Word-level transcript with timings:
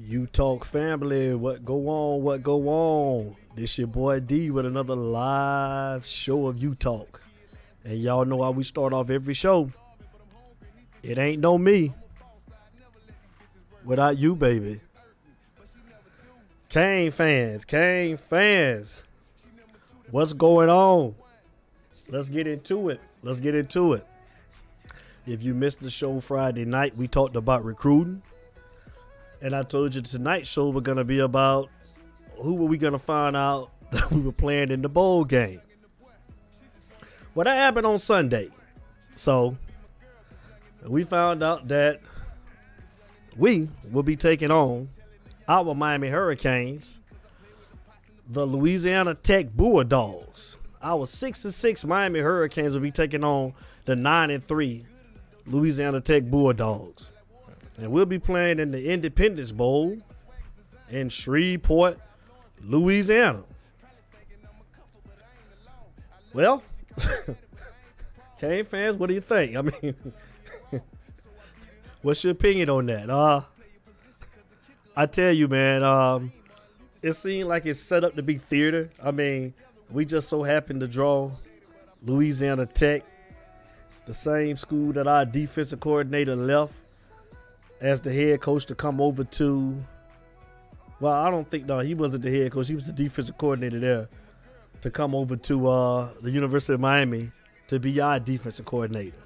You 0.00 0.26
talk 0.26 0.64
family, 0.64 1.34
what 1.34 1.64
go 1.64 1.88
on, 1.88 2.22
what 2.22 2.42
go 2.42 2.68
on? 2.68 3.36
This 3.56 3.76
your 3.76 3.88
boy 3.88 4.20
D 4.20 4.50
with 4.50 4.64
another 4.64 4.94
live 4.94 6.06
show 6.06 6.46
of 6.46 6.56
you 6.56 6.74
talk. 6.74 7.20
And 7.84 7.98
y'all 7.98 8.24
know 8.24 8.42
how 8.42 8.52
we 8.52 8.64
start 8.64 8.92
off 8.92 9.10
every 9.10 9.34
show. 9.34 9.70
It 11.02 11.18
ain't 11.18 11.40
no 11.40 11.58
me. 11.58 11.92
Without 13.84 14.18
you, 14.18 14.36
baby. 14.36 14.80
Kane 16.68 17.10
fans, 17.10 17.64
Kane 17.64 18.16
fans. 18.16 19.02
What's 20.10 20.32
going 20.32 20.68
on? 20.68 21.14
Let's 22.08 22.30
get 22.30 22.46
into 22.46 22.90
it. 22.90 23.00
Let's 23.22 23.40
get 23.40 23.54
into 23.54 23.94
it. 23.94 24.06
If 25.28 25.42
you 25.42 25.52
missed 25.52 25.80
the 25.80 25.90
show 25.90 26.20
Friday 26.20 26.64
night, 26.64 26.96
we 26.96 27.06
talked 27.06 27.36
about 27.36 27.62
recruiting. 27.62 28.22
And 29.42 29.54
I 29.54 29.62
told 29.62 29.94
you 29.94 30.00
tonight's 30.00 30.48
show 30.48 30.70
we're 30.70 30.80
gonna 30.80 31.04
be 31.04 31.18
about 31.18 31.68
who 32.38 32.54
were 32.54 32.64
we 32.64 32.78
gonna 32.78 32.98
find 32.98 33.36
out 33.36 33.70
that 33.90 34.10
we 34.10 34.22
were 34.22 34.32
playing 34.32 34.70
in 34.70 34.80
the 34.80 34.88
bowl 34.88 35.26
game. 35.26 35.60
Well, 37.34 37.44
that 37.44 37.56
happened 37.56 37.84
on 37.84 37.98
Sunday. 37.98 38.48
So 39.16 39.54
we 40.82 41.04
found 41.04 41.42
out 41.42 41.68
that 41.68 42.00
we 43.36 43.68
will 43.92 44.02
be 44.02 44.16
taking 44.16 44.50
on 44.50 44.88
our 45.46 45.74
Miami 45.74 46.08
Hurricanes, 46.08 47.00
the 48.30 48.46
Louisiana 48.46 49.14
Tech 49.14 49.52
Bulldogs. 49.54 50.56
Our 50.80 51.04
six 51.04 51.44
and 51.44 51.52
six 51.52 51.84
Miami 51.84 52.20
Hurricanes 52.20 52.72
will 52.72 52.80
be 52.80 52.90
taking 52.90 53.24
on 53.24 53.52
the 53.84 53.94
nine 53.94 54.30
and 54.30 54.42
three 54.42 54.84
Louisiana 55.48 56.00
Tech 56.00 56.24
Bulldogs. 56.24 57.12
And 57.76 57.90
we'll 57.90 58.06
be 58.06 58.18
playing 58.18 58.58
in 58.58 58.70
the 58.70 58.90
Independence 58.90 59.52
Bowl 59.52 59.96
in 60.90 61.08
Shreveport, 61.08 61.98
Louisiana. 62.62 63.44
Well, 66.32 66.62
Kane 68.40 68.64
fans, 68.64 68.96
what 68.96 69.08
do 69.08 69.14
you 69.14 69.20
think? 69.20 69.56
I 69.56 69.62
mean, 69.62 69.94
what's 72.02 72.22
your 72.22 72.32
opinion 72.32 72.68
on 72.70 72.86
that? 72.86 73.08
Uh, 73.08 73.42
I 74.96 75.06
tell 75.06 75.32
you, 75.32 75.48
man, 75.48 75.82
um, 75.82 76.32
it 77.02 77.12
seemed 77.12 77.48
like 77.48 77.66
it's 77.66 77.80
set 77.80 78.04
up 78.04 78.16
to 78.16 78.22
be 78.22 78.36
theater. 78.36 78.90
I 79.02 79.12
mean, 79.12 79.54
we 79.90 80.04
just 80.04 80.28
so 80.28 80.42
happened 80.42 80.80
to 80.80 80.88
draw 80.88 81.30
Louisiana 82.02 82.66
Tech, 82.66 83.02
the 84.08 84.14
same 84.14 84.56
school 84.56 84.90
that 84.94 85.06
our 85.06 85.26
defensive 85.26 85.80
coordinator 85.80 86.34
left 86.34 86.72
as 87.82 88.00
the 88.00 88.10
head 88.10 88.40
coach 88.40 88.64
to 88.64 88.74
come 88.74 89.02
over 89.02 89.22
to. 89.22 89.76
Well, 90.98 91.12
I 91.12 91.30
don't 91.30 91.48
think 91.48 91.66
no, 91.66 91.80
he 91.80 91.94
wasn't 91.94 92.22
the 92.22 92.30
head 92.30 92.50
coach. 92.50 92.68
He 92.68 92.74
was 92.74 92.86
the 92.86 92.92
defensive 92.92 93.36
coordinator 93.36 93.78
there 93.78 94.08
to 94.80 94.90
come 94.90 95.14
over 95.14 95.36
to 95.36 95.68
uh, 95.68 96.08
the 96.22 96.30
University 96.30 96.72
of 96.72 96.80
Miami 96.80 97.30
to 97.68 97.78
be 97.78 98.00
our 98.00 98.18
defensive 98.18 98.64
coordinator. 98.64 99.22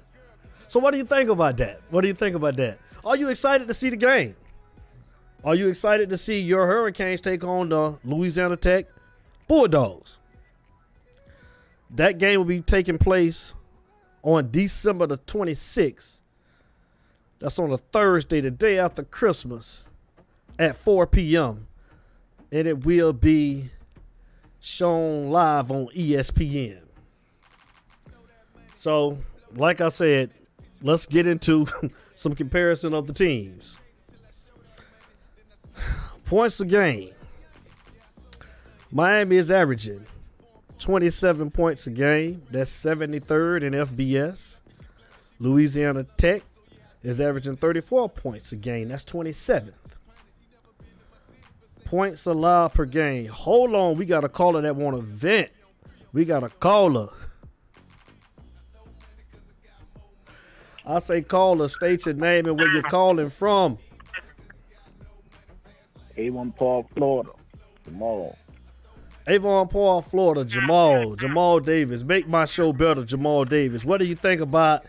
So, 0.67 0.81
what 0.81 0.91
do 0.91 0.97
you 0.97 1.05
think 1.05 1.29
about 1.29 1.55
that? 1.57 1.79
What 1.89 2.01
do 2.01 2.09
you 2.09 2.13
think 2.13 2.35
about 2.35 2.57
that? 2.57 2.77
Are 3.05 3.15
you 3.15 3.29
excited 3.29 3.69
to 3.69 3.73
see 3.73 3.89
the 3.89 3.97
game? 3.97 4.35
Are 5.45 5.55
you 5.55 5.69
excited 5.69 6.09
to 6.09 6.17
see 6.17 6.41
your 6.41 6.67
Hurricanes 6.67 7.21
take 7.21 7.45
on 7.45 7.69
the 7.69 7.97
Louisiana 8.03 8.57
Tech 8.57 8.85
Bulldogs? 9.47 10.19
That 11.91 12.17
game 12.17 12.39
will 12.39 12.45
be 12.45 12.59
taking 12.59 12.97
place 12.97 13.53
on 14.23 14.49
December 14.49 15.05
the 15.05 15.17
26th. 15.17 16.21
That's 17.39 17.59
on 17.59 17.71
a 17.71 17.77
Thursday, 17.77 18.39
the 18.39 18.51
day 18.51 18.79
after 18.79 19.03
Christmas, 19.03 19.85
at 20.57 20.75
4 20.75 21.07
p.m. 21.07 21.67
And 22.51 22.67
it 22.67 22.85
will 22.85 23.11
be 23.11 23.69
shown 24.61 25.29
live 25.29 25.71
on 25.71 25.87
ESPN. 25.87 26.79
So, 28.75 29.17
like 29.55 29.81
I 29.81 29.89
said, 29.89 30.31
let's 30.81 31.05
get 31.05 31.27
into 31.27 31.67
some 32.15 32.33
comparison 32.33 32.93
of 32.93 33.07
the 33.07 33.13
teams. 33.13 33.77
Points 36.25 36.59
a 36.61 36.65
game. 36.65 37.11
Miami 38.91 39.35
is 39.35 39.51
averaging 39.51 40.05
27 40.79 41.51
points 41.51 41.87
a 41.87 41.91
game. 41.91 42.41
That's 42.51 42.71
73rd 42.71 43.63
in 43.63 43.73
FBS. 43.73 44.59
Louisiana 45.39 46.05
Tech 46.17 46.41
is 47.03 47.19
averaging 47.19 47.57
34 47.57 48.09
points 48.09 48.51
a 48.51 48.55
game. 48.55 48.89
That's 48.89 49.05
27th. 49.05 49.73
Points 51.85 52.25
allowed 52.25 52.73
per 52.73 52.85
game. 52.85 53.27
Hold 53.27 53.75
on, 53.75 53.97
we 53.97 54.05
got 54.05 54.23
a 54.23 54.29
caller 54.29 54.61
that 54.61 54.75
want 54.75 54.95
to 54.95 55.01
vent. 55.03 55.51
We 56.11 56.25
got 56.25 56.43
a 56.43 56.49
caller. 56.49 57.09
I 60.85 60.99
say 60.99 61.21
caller, 61.21 61.67
state 61.67 62.05
your 62.05 62.15
name 62.15 62.45
and 62.45 62.57
where 62.57 62.71
you're 62.71 62.83
calling 62.83 63.29
from. 63.29 63.77
Avon 66.17 66.51
Park, 66.51 66.87
Florida. 66.95 67.31
Tomorrow. 67.83 68.35
Avon 69.27 69.67
Park, 69.67 70.05
Florida. 70.05 70.43
Jamal, 70.43 71.15
Jamal 71.15 71.59
Davis. 71.59 72.03
Make 72.03 72.27
my 72.27 72.45
show 72.45 72.73
better, 72.73 73.03
Jamal 73.03 73.45
Davis. 73.45 73.85
What 73.85 73.99
do 73.99 74.05
you 74.05 74.15
think 74.15 74.41
about 74.41 74.85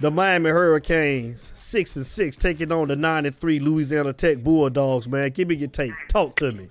the 0.00 0.10
Miami 0.10 0.50
Hurricanes, 0.50 1.52
six 1.54 1.96
and 1.96 2.04
six, 2.04 2.36
taking 2.36 2.70
on 2.72 2.88
the 2.88 2.96
nine 2.96 3.24
and 3.24 3.34
three 3.34 3.60
Louisiana 3.60 4.12
Tech 4.12 4.38
Bulldogs? 4.38 5.08
Man, 5.08 5.30
give 5.30 5.48
me 5.48 5.56
your 5.56 5.68
take. 5.68 5.92
Talk 6.08 6.36
to 6.36 6.52
me. 6.52 6.68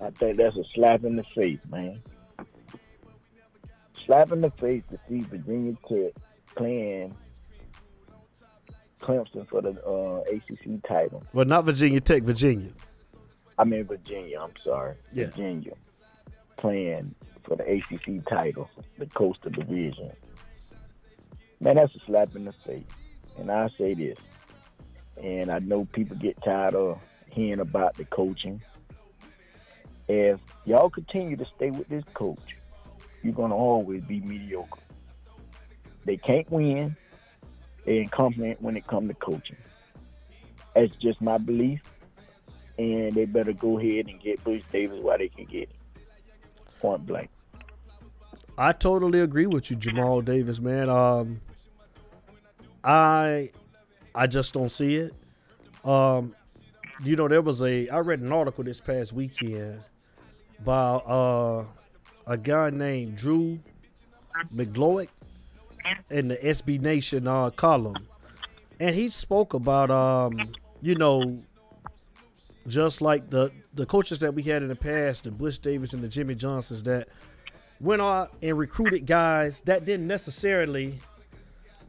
I 0.00 0.10
think 0.10 0.38
that's 0.38 0.56
a 0.56 0.64
slap 0.74 1.04
in 1.04 1.16
the 1.16 1.24
face, 1.34 1.60
man. 1.70 2.02
Slap 4.04 4.32
in 4.32 4.40
the 4.40 4.50
face 4.50 4.82
to 4.90 4.98
see 5.08 5.20
Virginia 5.20 5.76
Tech 5.88 6.12
playing 6.56 7.14
Clemson 9.00 9.46
for 9.48 9.60
the 9.60 9.70
uh, 9.86 10.22
ACC 10.34 10.82
title. 10.88 11.22
Well, 11.32 11.44
not 11.44 11.64
Virginia 11.64 12.00
Tech, 12.00 12.22
Virginia. 12.22 12.70
I 13.58 13.64
mean 13.64 13.84
Virginia. 13.84 14.40
I'm 14.40 14.52
sorry, 14.64 14.94
Yeah. 15.12 15.26
Virginia 15.26 15.74
playing 16.56 17.14
for 17.44 17.56
the 17.56 17.64
ACC 17.64 18.24
title, 18.28 18.70
the 18.98 19.06
Coastal 19.06 19.50
Division. 19.50 20.10
Man, 21.60 21.76
that's 21.76 21.94
a 21.94 21.98
slap 22.06 22.34
in 22.36 22.44
the 22.44 22.52
face. 22.64 22.84
And 23.38 23.50
I 23.50 23.68
say 23.78 23.94
this, 23.94 24.18
and 25.22 25.50
I 25.50 25.58
know 25.60 25.86
people 25.92 26.16
get 26.16 26.42
tired 26.42 26.74
of 26.74 26.98
hearing 27.30 27.60
about 27.60 27.96
the 27.96 28.04
coaching. 28.04 28.60
If 30.08 30.40
y'all 30.64 30.90
continue 30.90 31.36
to 31.36 31.46
stay 31.56 31.70
with 31.70 31.88
this 31.88 32.04
coach, 32.14 32.56
you're 33.22 33.32
gonna 33.32 33.56
always 33.56 34.02
be 34.02 34.20
mediocre. 34.20 34.80
They 36.04 36.16
can't 36.16 36.50
win. 36.50 36.96
They 37.84 37.98
incompetent 37.98 38.60
when 38.60 38.76
it 38.76 38.86
comes 38.86 39.08
to 39.08 39.14
coaching. 39.14 39.56
That's 40.74 40.94
just 40.96 41.20
my 41.20 41.38
belief. 41.38 41.80
And 42.82 43.14
they 43.14 43.26
better 43.26 43.52
go 43.52 43.78
ahead 43.78 44.08
and 44.08 44.20
get 44.20 44.42
Butch 44.42 44.64
Davis 44.72 44.98
while 45.00 45.16
they 45.16 45.28
can 45.28 45.44
get 45.44 45.68
him. 45.68 45.76
Point 46.80 47.06
blank. 47.06 47.30
I 48.58 48.72
totally 48.72 49.20
agree 49.20 49.46
with 49.46 49.70
you, 49.70 49.76
Jamal 49.76 50.20
Davis, 50.20 50.60
man. 50.60 50.90
Um, 50.90 51.40
I, 52.82 53.50
I 54.14 54.26
just 54.26 54.52
don't 54.52 54.70
see 54.70 54.96
it. 54.96 55.14
Um, 55.84 56.34
you 57.04 57.14
know, 57.14 57.28
there 57.28 57.40
was 57.40 57.62
a 57.62 57.88
I 57.88 57.98
read 57.98 58.20
an 58.20 58.32
article 58.32 58.64
this 58.64 58.80
past 58.80 59.12
weekend 59.12 59.80
by 60.64 60.72
uh, 60.72 61.64
a 62.26 62.36
guy 62.36 62.70
named 62.70 63.16
Drew 63.16 63.60
Maglio 64.52 65.06
in 66.10 66.28
the 66.28 66.36
SB 66.36 66.80
Nation 66.80 67.26
uh, 67.26 67.50
column, 67.50 68.06
and 68.80 68.94
he 68.94 69.08
spoke 69.08 69.54
about 69.54 69.90
um, 69.90 70.52
you 70.80 70.96
know, 70.96 71.42
just 72.66 73.00
like 73.02 73.30
the 73.30 73.50
the 73.74 73.86
coaches 73.86 74.18
that 74.20 74.34
we 74.34 74.42
had 74.42 74.62
in 74.62 74.68
the 74.68 74.76
past, 74.76 75.24
the 75.24 75.30
Butch 75.30 75.58
Davis 75.58 75.92
and 75.92 76.02
the 76.02 76.08
Jimmy 76.08 76.34
Johnsons 76.34 76.82
that 76.84 77.08
went 77.80 78.00
out 78.00 78.32
and 78.42 78.56
recruited 78.56 79.06
guys 79.06 79.60
that 79.62 79.84
didn't 79.84 80.06
necessarily, 80.06 81.00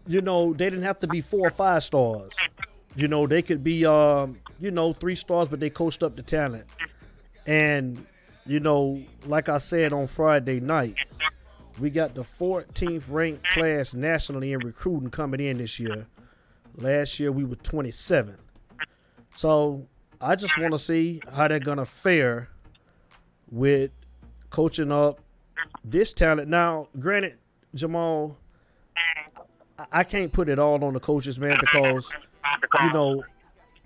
you 0.08 0.22
know, 0.22 0.54
they 0.54 0.70
didn't 0.70 0.84
have 0.84 1.00
to 1.00 1.08
be 1.08 1.22
four 1.22 1.48
or 1.48 1.52
five 1.52 1.84
stars. 1.84 2.34
You 2.96 3.08
know, 3.08 3.28
they 3.28 3.42
could 3.42 3.64
be, 3.64 3.86
um, 3.86 4.40
you 4.60 4.72
know, 4.72 4.94
three 4.94 5.16
stars, 5.16 5.48
but 5.48 5.60
they 5.60 5.70
coached 5.70 6.04
up 6.04 6.16
the 6.16 6.22
talent. 6.24 6.66
And, 7.46 8.06
you 8.46 8.60
know, 8.60 9.02
like 9.26 9.50
I 9.50 9.58
said 9.58 9.94
on 9.94 10.08
Friday 10.08 10.60
night, 10.60 10.96
we 11.80 11.90
got 11.90 12.14
the 12.14 12.22
14th 12.22 13.04
ranked 13.08 13.48
class 13.48 13.94
nationally 13.94 14.54
in 14.54 14.60
recruiting 14.60 15.10
coming 15.10 15.40
in 15.40 15.58
this 15.58 15.80
year. 15.80 16.08
Last 16.76 17.20
year 17.20 17.32
we 17.32 17.44
were 17.44 17.56
27th. 17.56 18.38
So 19.32 19.88
I 20.22 20.36
just 20.36 20.58
want 20.58 20.74
to 20.74 20.80
see 20.80 21.22
how 21.34 21.48
they're 21.48 21.60
gonna 21.60 21.86
fare 21.86 22.50
with 23.52 23.92
coaching 24.50 24.92
up 24.92 25.20
this 25.84 26.14
talent. 26.14 26.50
Now, 26.50 26.88
granted, 27.00 27.38
Jamal, 27.76 28.38
I 29.92 30.04
can't 30.04 30.32
put 30.32 30.50
it 30.50 30.60
all 30.60 30.84
on 30.84 30.94
the 30.94 31.00
coaches, 31.00 31.40
man, 31.40 31.58
because 31.60 32.12
you 32.82 32.94
know 32.94 33.24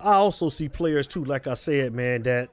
I 0.00 0.14
also 0.14 0.48
see 0.48 0.68
players 0.68 1.06
too. 1.06 1.24
Like 1.24 1.46
I 1.46 1.54
said, 1.54 1.92
man, 1.92 2.22
that 2.22 2.50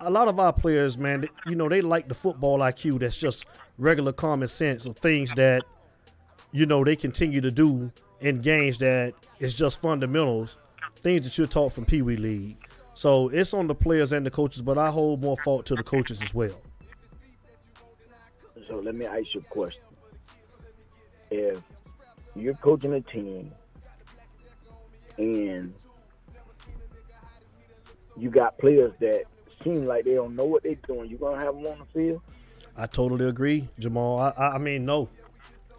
a 0.00 0.10
lot 0.10 0.28
of 0.28 0.38
our 0.38 0.52
players, 0.52 0.98
man, 0.98 1.26
you 1.46 1.54
know, 1.54 1.68
they 1.68 1.80
like 1.80 2.08
the 2.08 2.14
football 2.14 2.58
IQ 2.58 3.00
that's 3.00 3.16
just 3.16 3.46
regular 3.78 4.12
common 4.12 4.48
sense 4.48 4.84
of 4.86 4.96
things 4.98 5.32
that 5.34 5.62
you 6.52 6.66
know 6.66 6.84
they 6.84 6.96
continue 6.96 7.40
to 7.40 7.50
do 7.50 7.90
in 8.20 8.40
games 8.40 8.78
that 8.78 9.14
is 9.40 9.54
just 9.54 9.80
fundamentals, 9.80 10.58
things 11.00 11.22
that 11.22 11.38
you're 11.38 11.46
taught 11.46 11.72
from 11.72 11.84
Pee 11.84 12.02
Wee 12.02 12.16
League. 12.16 12.56
So 12.94 13.28
it's 13.28 13.54
on 13.54 13.66
the 13.66 13.74
players 13.74 14.12
and 14.12 14.24
the 14.24 14.30
coaches, 14.30 14.62
but 14.62 14.78
I 14.78 14.90
hold 14.90 15.22
more 15.22 15.36
fault 15.38 15.66
to 15.66 15.74
the 15.74 15.82
coaches 15.82 16.22
as 16.22 16.34
well. 16.34 16.60
So 18.68 18.76
let 18.76 18.94
me 18.94 19.06
ask 19.06 19.34
you 19.34 19.40
a 19.40 19.44
question. 19.44 19.82
If 21.30 21.58
you're 22.36 22.54
coaching 22.54 22.92
a 22.94 23.00
team 23.00 23.52
and 25.18 25.74
you 28.16 28.30
got 28.30 28.58
players 28.58 28.92
that 29.00 29.24
seem 29.62 29.86
like 29.86 30.04
they 30.04 30.14
don't 30.14 30.36
know 30.36 30.44
what 30.44 30.62
they're 30.62 30.74
doing, 30.86 31.08
you're 31.08 31.18
gonna 31.18 31.42
have 31.42 31.54
them 31.54 31.66
on 31.66 31.78
the 31.78 31.84
field? 31.92 32.20
I 32.76 32.86
totally 32.86 33.28
agree, 33.28 33.68
Jamal. 33.78 34.18
I, 34.18 34.30
I, 34.30 34.54
I 34.54 34.58
mean, 34.58 34.84
no, 34.84 35.08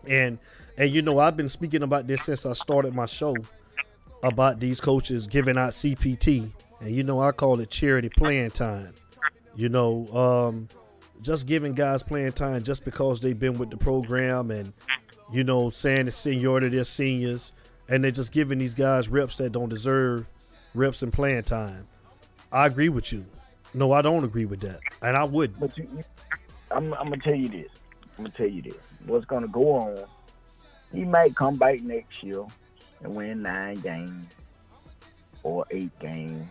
and 0.08 0.38
and 0.78 0.90
you 0.90 1.02
know 1.02 1.20
I've 1.20 1.38
been 1.38 1.50
speaking 1.50 1.84
about 1.84 2.08
this 2.08 2.24
since 2.24 2.46
I 2.46 2.54
started 2.54 2.94
my 2.94 3.06
show 3.06 3.36
about 4.22 4.60
these 4.60 4.80
coaches 4.80 5.28
giving 5.28 5.58
out 5.58 5.72
CPT, 5.72 6.52
and 6.84 6.92
you 6.92 7.04
know 7.04 7.22
I 7.22 7.32
call 7.32 7.60
it 7.62 7.70
charity 7.70 8.10
playing 8.10 8.52
time. 8.52 8.94
You 9.56 9.70
know, 9.70 10.08
um, 10.14 10.68
just 11.22 11.48
giving 11.48 11.74
guys 11.74 12.04
playing 12.04 12.34
time 12.34 12.64
just 12.64 12.84
because 12.84 13.22
they've 13.22 13.38
been 13.38 13.58
with 13.58 13.70
the 13.70 13.78
program 13.78 14.52
and 14.52 14.74
you 15.32 15.44
know 15.44 15.70
saying 15.70 16.06
the 16.06 16.12
seniority 16.12 16.70
they're 16.70 16.84
seniors, 16.84 17.54
and 17.88 18.04
they're 18.04 18.12
just 18.12 18.32
giving 18.34 18.58
these 18.60 18.74
guys 18.74 19.08
reps 19.08 19.38
that 19.38 19.52
don't 19.52 19.70
deserve 19.70 20.28
reps 20.74 21.02
and 21.02 21.14
playing 21.14 21.44
time. 21.44 21.88
I 22.52 22.68
agree 22.68 22.90
with 22.90 23.14
you. 23.14 23.26
No, 23.74 23.94
I 23.94 24.02
don't 24.02 24.24
agree 24.24 24.46
with 24.46 24.60
that, 24.62 24.82
and 25.02 25.16
I 25.16 25.24
wouldn't. 25.24 25.60
But 25.60 25.78
you, 25.78 25.88
I'm, 26.70 26.94
I'm 26.96 27.10
gonna 27.10 27.18
tell 27.18 27.36
you 27.36 27.50
this. 27.50 27.70
I'm 28.18 28.26
gonna 28.26 28.36
tell 28.36 28.48
you 28.48 28.62
this. 28.62 28.76
What's 29.06 29.26
gonna 29.26 29.48
go 29.48 29.72
on? 29.72 30.04
He 30.92 31.06
might 31.06 31.36
come 31.36 31.56
back 31.56 31.82
next 31.82 32.22
year 32.22 32.46
and 33.02 33.16
win 33.16 33.42
nine 33.42 33.80
games 33.80 34.28
or 35.44 35.66
eight 35.72 35.98
games, 36.00 36.50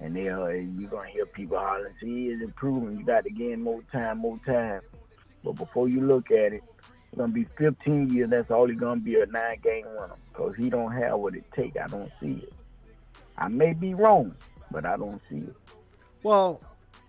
and 0.00 0.16
they'll 0.16 0.42
uh, 0.42 0.48
you're 0.48 0.90
gonna 0.90 1.08
hear 1.08 1.26
people 1.26 1.58
hollering, 1.58 1.94
"See, 2.00 2.30
he's 2.30 2.42
improving. 2.42 2.98
You 2.98 3.04
got 3.04 3.24
to 3.24 3.30
gain 3.30 3.62
more 3.62 3.82
time, 3.92 4.18
more 4.18 4.38
time." 4.38 4.80
But 5.44 5.52
before 5.52 5.88
you 5.88 6.00
look 6.00 6.30
at 6.30 6.52
it, 6.52 6.62
it's 7.12 7.18
gonna 7.18 7.32
be 7.32 7.46
15 7.56 8.10
years. 8.10 8.30
That's 8.30 8.50
all 8.50 8.68
he's 8.68 8.78
gonna 8.78 9.00
be 9.00 9.20
a 9.20 9.26
nine 9.26 9.58
game 9.62 9.86
winner 9.86 10.14
because 10.28 10.54
he 10.56 10.70
don't 10.70 10.92
have 10.92 11.18
what 11.18 11.34
it 11.34 11.44
take. 11.54 11.76
I 11.76 11.86
don't 11.86 12.10
see 12.20 12.42
it. 12.42 12.52
I 13.36 13.48
may 13.48 13.72
be 13.72 13.94
wrong, 13.94 14.34
but 14.70 14.84
I 14.84 14.96
don't 14.96 15.20
see 15.28 15.38
it. 15.38 15.56
Well, 16.22 16.60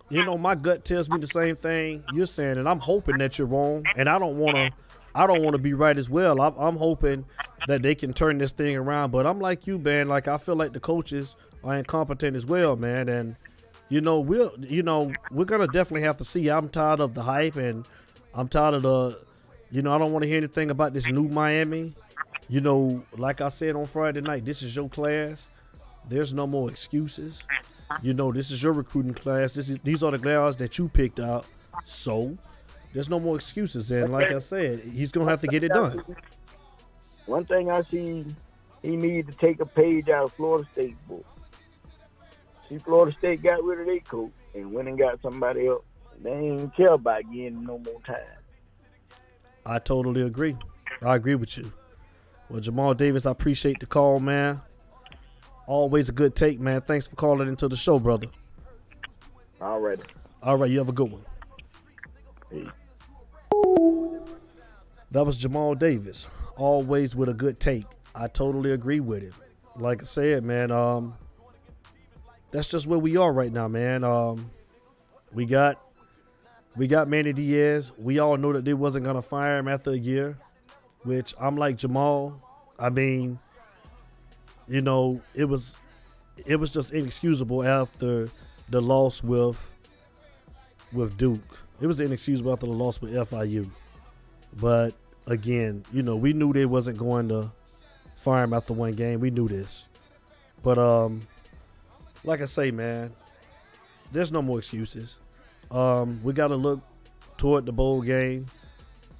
you 0.10 0.26
know, 0.26 0.38
my 0.38 0.56
gut 0.56 0.84
tells 0.84 1.10
me 1.10 1.20
the 1.20 1.28
same 1.28 1.56
thing 1.56 2.04
you're 2.14 2.26
saying, 2.26 2.58
and 2.58 2.68
I'm 2.68 2.80
hoping 2.80 3.18
that 3.20 3.38
you're 3.38 3.48
wrong. 3.48 3.86
And 3.96 4.10
I 4.10 4.20
don't 4.20 4.38
want 4.38 4.56
to, 4.56 4.72
I 5.16 5.26
don't 5.26 5.42
want 5.42 5.56
to 5.56 5.62
be 5.62 5.74
right 5.74 5.98
as 5.98 6.10
well. 6.10 6.42
I'm, 6.42 6.54
I'm, 6.58 6.76
hoping 6.76 7.26
that 7.68 7.82
they 7.82 7.96
can 7.96 8.14
turn 8.14 8.38
this 8.38 8.52
thing 8.52 8.76
around. 8.76 9.12
But 9.12 9.26
I'm 9.26 9.40
like 9.40 9.68
you, 9.68 9.78
man. 9.80 10.08
Like 10.08 10.28
I 10.28 10.38
feel 10.38 10.56
like 10.56 10.74
the 10.74 10.80
coaches 10.80 11.36
are 11.64 11.76
incompetent 11.76 12.36
as 12.36 12.46
well, 12.46 12.76
man. 12.76 13.10
And 13.10 13.36
you 13.90 14.02
know, 14.02 14.20
we'll, 14.20 14.54
you 14.60 14.84
know, 14.84 15.12
we're 15.32 15.46
gonna 15.46 15.68
definitely 15.68 16.04
have 16.04 16.18
to 16.18 16.26
see. 16.26 16.50
I'm 16.50 16.70
tired 16.70 17.00
of 17.00 17.14
the 17.14 17.22
hype, 17.22 17.58
and 17.58 17.86
I'm 18.34 18.48
tired 18.48 18.76
of 18.76 18.84
the, 18.84 19.20
you 19.70 19.82
know, 19.82 19.94
I 19.94 19.98
don't 19.98 20.12
want 20.12 20.24
to 20.24 20.30
hear 20.30 20.38
anything 20.38 20.72
about 20.72 20.94
this 20.94 21.08
new 21.10 21.28
Miami. 21.28 21.94
You 22.48 22.62
know, 22.62 23.04
like 23.18 23.42
I 23.42 23.50
said 23.50 23.76
on 23.76 23.86
Friday 23.86 24.22
night, 24.22 24.46
this 24.46 24.62
is 24.62 24.76
your 24.76 24.90
class. 24.90 25.50
There's 26.08 26.34
no 26.34 26.48
more 26.48 26.70
excuses. 26.70 27.44
You 28.02 28.14
know, 28.14 28.32
this 28.32 28.52
is 28.52 28.64
your 28.64 28.74
recruiting 28.74 29.14
class. 29.14 29.54
This 29.54 29.70
is 29.70 29.80
these 29.80 30.04
are 30.04 30.12
the 30.12 30.18
guys 30.18 30.56
that 30.58 30.78
you 30.78 30.88
picked 30.88 31.20
out. 31.20 31.46
So 31.84 32.38
there's 32.94 33.10
no 33.10 33.20
more 33.20 33.36
excuses. 33.36 33.92
And 33.92 34.12
like 34.12 34.32
I 34.32 34.40
said, 34.40 34.80
he's 34.80 35.12
gonna 35.12 35.30
have 35.30 35.42
to 35.42 35.48
get 35.48 35.64
it 35.64 35.70
done. 35.70 36.04
One 37.26 37.46
thing 37.46 37.70
I 37.70 37.84
see, 37.84 38.26
he 38.82 38.96
needs 38.96 39.30
to 39.30 39.38
take 39.38 39.60
a 39.60 39.66
page 39.66 40.10
out 40.10 40.26
of 40.26 40.34
Florida 40.34 40.68
State 40.74 40.96
book. 41.08 41.26
See, 42.68 42.78
Florida 42.80 43.16
State 43.18 43.44
got 43.44 43.64
rid 43.64 43.80
of 43.82 43.86
their 43.86 44.00
coach 44.00 44.32
and 44.56 44.74
went 44.74 44.88
and 44.88 44.98
got 44.98 45.22
somebody 45.22 45.68
else. 45.68 45.84
They 46.24 46.32
ain't 46.32 46.76
care 46.76 46.94
about 46.94 47.24
getting 47.32 47.64
no 47.64 47.80
more 47.80 48.02
time. 48.06 48.18
I 49.66 49.80
totally 49.80 50.22
agree. 50.24 50.58
I 51.02 51.16
agree 51.16 51.36
with 51.36 51.58
you. 51.58 51.72
Well, 52.50 52.60
Jamal 52.60 52.94
Davis, 52.94 53.26
I 53.26 53.32
appreciate 53.32 53.80
the 53.80 53.86
call, 53.86 54.20
man. 54.20 54.62
Always 55.68 56.10
a 56.10 56.12
good 56.12 56.36
take, 56.36 56.60
man. 56.60 56.82
Thanks 56.82 57.08
for 57.08 57.16
calling 57.16 57.48
into 57.48 57.68
the 57.68 57.78
show, 57.78 57.98
brother. 57.98 58.28
All 59.62 59.80
right. 59.80 60.00
All 60.44 60.58
right, 60.58 60.70
you 60.70 60.80
have 60.80 60.90
a 60.90 60.94
good 60.94 61.12
one. 61.12 61.24
Hey. 62.52 62.68
That 65.12 65.26
was 65.26 65.38
Jamal 65.38 65.76
Davis. 65.76 66.28
Always 66.58 67.16
with 67.16 67.30
a 67.30 67.34
good 67.34 67.60
take. 67.60 67.86
I 68.14 68.28
totally 68.28 68.72
agree 68.72 69.00
with 69.00 69.24
it. 69.24 69.34
Like 69.76 70.02
I 70.02 70.06
said, 70.06 70.44
man, 70.44 70.72
um, 70.72 71.16
that's 72.52 72.68
just 72.68 72.88
where 72.88 73.00
we 73.00 73.18
are 73.18 73.32
right 73.32 73.52
now, 73.52 73.68
man. 73.68 74.04
Um, 74.04 74.52
we 75.32 75.46
got 75.46 75.82
we 76.76 76.88
got 76.88 77.08
Manny 77.08 77.34
Diaz. 77.34 77.92
We 77.98 78.20
all 78.20 78.38
know 78.38 78.54
that 78.54 78.66
they 78.66 78.74
wasn't 78.74 79.06
gonna 79.06 79.22
fire 79.22 79.58
him 79.58 79.68
after 79.68 79.92
a 79.92 79.98
year, 79.98 80.38
which 81.04 81.34
I'm 81.40 81.56
like 81.56 81.78
Jamal. 81.78 82.40
I 82.78 82.90
mean, 82.90 83.40
you 84.68 84.82
know, 84.82 85.22
it 85.34 85.46
was 85.46 85.78
it 86.46 86.58
was 86.58 86.72
just 86.72 86.94
inexcusable 86.94 87.64
after 87.64 88.30
the 88.70 88.82
loss 88.82 89.24
with 89.24 89.72
with 90.92 91.18
Duke. 91.18 91.60
It 91.80 91.88
was 91.88 92.00
inexcusable 92.00 92.52
after 92.52 92.66
the 92.66 92.74
loss 92.74 93.02
with 93.02 93.12
FIU. 93.14 93.70
But 94.60 94.94
again, 95.32 95.84
you 95.92 96.04
know, 96.04 96.16
we 96.16 96.34
knew 96.34 96.54
they 96.54 96.66
wasn't 96.66 96.98
going 96.98 97.30
to 97.30 97.52
fire 98.16 98.44
him 98.44 98.54
after 98.54 98.74
one 98.74 98.94
game. 98.94 99.20
We 99.20 99.32
knew 99.32 99.48
this. 99.48 99.88
But 100.64 100.78
um 100.78 101.22
like 102.24 102.42
I 102.42 102.46
say, 102.46 102.70
man, 102.70 103.12
there's 104.12 104.32
no 104.32 104.42
more 104.44 104.60
excuses. 104.60 105.18
Um, 105.72 106.22
we 106.22 106.34
got 106.34 106.50
to 106.50 106.56
look 106.56 106.82
toward 107.38 107.66
the 107.66 107.72
bowl 107.72 108.02
game. 108.02 108.46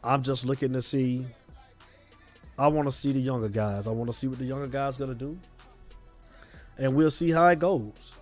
I'm 0.04 0.22
just 0.22 0.46
looking 0.46 0.74
to 0.74 0.82
see 0.82 1.26
I 2.62 2.68
want 2.68 2.88
to 2.88 2.92
see 2.92 3.12
the 3.12 3.20
younger 3.20 3.50
guys. 3.50 3.88
I 3.88 3.92
want 3.92 4.10
to 4.12 4.14
see 4.16 4.28
what 4.28 4.38
the 4.38 4.46
younger 4.46 4.68
guys 4.68 4.96
gonna 4.96 5.16
do, 5.16 5.36
and 6.78 6.94
we'll 6.94 7.10
see 7.10 7.32
how 7.32 7.48
it 7.48 7.58
goes. 7.58 8.14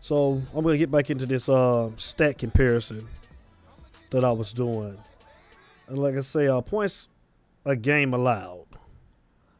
So 0.00 0.42
I'm 0.52 0.64
gonna 0.64 0.76
get 0.76 0.90
back 0.90 1.08
into 1.08 1.24
this 1.24 1.48
uh, 1.48 1.90
stat 1.96 2.38
comparison 2.38 3.06
that 4.10 4.24
I 4.24 4.32
was 4.32 4.52
doing, 4.52 4.98
like 5.90 6.16
I 6.16 6.20
say, 6.20 6.48
uh, 6.48 6.60
points 6.60 7.08
a 7.64 7.76
game 7.76 8.14
allowed. 8.14 8.66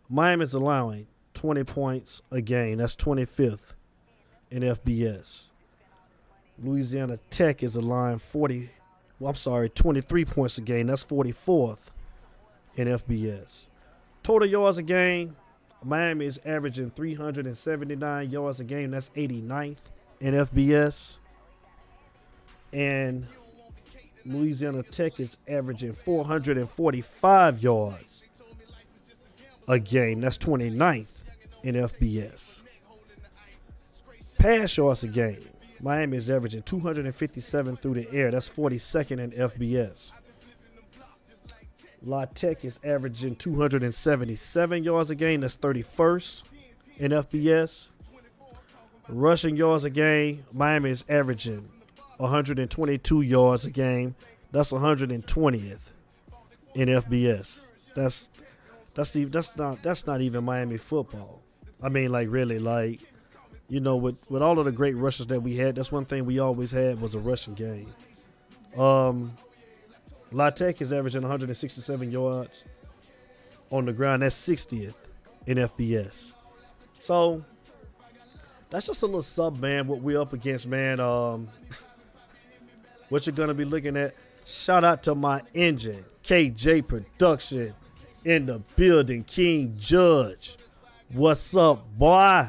Miami's 0.09 0.55
allowing 0.55 1.07
20 1.35 1.65
points 1.65 2.23
a 2.31 2.41
game. 2.41 2.79
That's 2.79 2.97
25th 2.97 3.75
in 4.51 4.63
FBS. 4.63 5.45
Louisiana 6.63 7.19
Tech 7.31 7.63
is 7.63 7.77
allowing 7.77 8.19
40. 8.19 8.71
Well, 9.21 9.31
I'm 9.31 9.37
sorry, 9.37 9.69
23 9.69 10.25
points 10.25 10.59
a 10.59 10.63
game. 10.63 10.87
That's 10.87 11.05
44th 11.05 11.91
in 12.77 12.89
FBS. 12.89 13.67
Total 14.23 14.49
yards 14.49 14.79
a 14.79 14.83
game, 14.83 15.37
Miami 15.83 16.27
is 16.27 16.41
averaging 16.45 16.91
379 16.91 18.31
yards 18.31 18.61
a 18.61 18.65
game. 18.65 18.91
That's 18.91 19.11
89th 19.11 19.77
in 20.21 20.35
FBS. 20.35 21.19
And 22.73 23.27
Louisiana 24.25 24.83
Tech 24.83 25.21
is 25.21 25.37
averaging 25.47 25.93
445 25.93 27.63
yards 27.63 28.25
a 29.67 29.79
game. 29.79 30.21
That's 30.21 30.39
29th 30.39 31.07
in 31.63 31.75
FBS. 31.75 32.63
Pass 34.39 34.77
yards 34.77 35.05
a 35.05 35.09
game. 35.09 35.49
Miami 35.81 36.17
is 36.17 36.31
averaging 36.31 36.63
257 36.63 37.77
through 37.77 37.95
the 37.95 38.11
air. 38.13 38.31
That's 38.31 38.49
42nd 38.49 39.19
in 39.21 39.31
FBS. 39.33 40.13
La 42.03 42.25
Tech 42.27 42.65
is 42.65 42.79
averaging 42.85 43.37
277 43.37 44.85
yards 44.85 45.11
a 45.11 45.15
game. 45.15 45.41
That's 45.41 45.57
31st 45.57 46.43
in 46.99 47.13
FBS. 47.13 47.89
Rushing 49.09 49.57
yards 49.57 49.85
a 49.85 49.91
game, 49.91 50.45
Miami 50.53 50.91
is 50.91 51.05
averaging 51.09 51.69
122 52.19 53.23
yards 53.23 53.65
a 53.65 53.71
game. 53.71 54.15
That's 54.53 54.73
120th 54.73 55.91
in 56.75 56.89
FBS. 56.89 57.63
That's 57.95 58.31
that's 58.95 59.11
the, 59.13 59.25
that's 59.25 59.57
not 59.57 59.83
that's 59.83 60.07
not 60.07 60.21
even 60.21 60.45
Miami 60.45 60.77
football. 60.77 61.41
I 61.83 61.89
mean, 61.89 62.11
like 62.11 62.29
really, 62.31 62.59
like 62.59 63.01
you 63.69 63.81
know, 63.81 63.97
with 63.97 64.19
with 64.31 64.43
all 64.43 64.59
of 64.59 64.65
the 64.65 64.73
great 64.73 64.97
rushes 64.97 65.27
that 65.29 65.41
we 65.41 65.57
had, 65.57 65.77
that's 65.77 65.93
one 65.93 66.05
thing 66.05 66.25
we 66.25 66.39
always 66.39 66.71
had 66.71 67.01
was 67.01 67.15
a 67.15 67.19
rushing 67.19 67.55
game. 67.55 67.93
Um, 68.77 69.37
La 70.33 70.51
Tech 70.51 70.81
is 70.81 70.93
averaging 70.93 71.23
167 71.23 72.11
yards 72.11 72.65
on 73.71 73.87
the 73.87 73.93
ground. 73.93 74.23
That's 74.23 74.37
60th 74.37 74.95
in 75.47 75.59
FBS. 75.59 76.35
So 76.99 77.45
that's 78.71 78.87
just 78.87 79.03
a 79.03 79.07
little 79.07 79.23
sub, 79.23 79.59
man. 79.59 79.87
What 79.87 80.03
we're 80.03 80.21
up 80.21 80.33
against, 80.33 80.67
man. 80.67 81.01
Um, 81.01 81.49
what 83.09 83.27
you're 83.27 83.35
gonna 83.35 83.55
be 83.55 83.65
looking 83.65 83.97
at. 83.97 84.15
Shout 84.45 84.85
out 84.85 85.03
to 85.05 85.15
my 85.15 85.43
engine, 85.55 86.05
KJ 86.23 86.87
Production, 86.87 87.75
in 88.25 88.47
the 88.47 88.61
building. 88.77 89.25
King 89.25 89.75
Judge, 89.79 90.57
what's 91.13 91.55
up, 91.57 91.87
boy? 91.99 92.49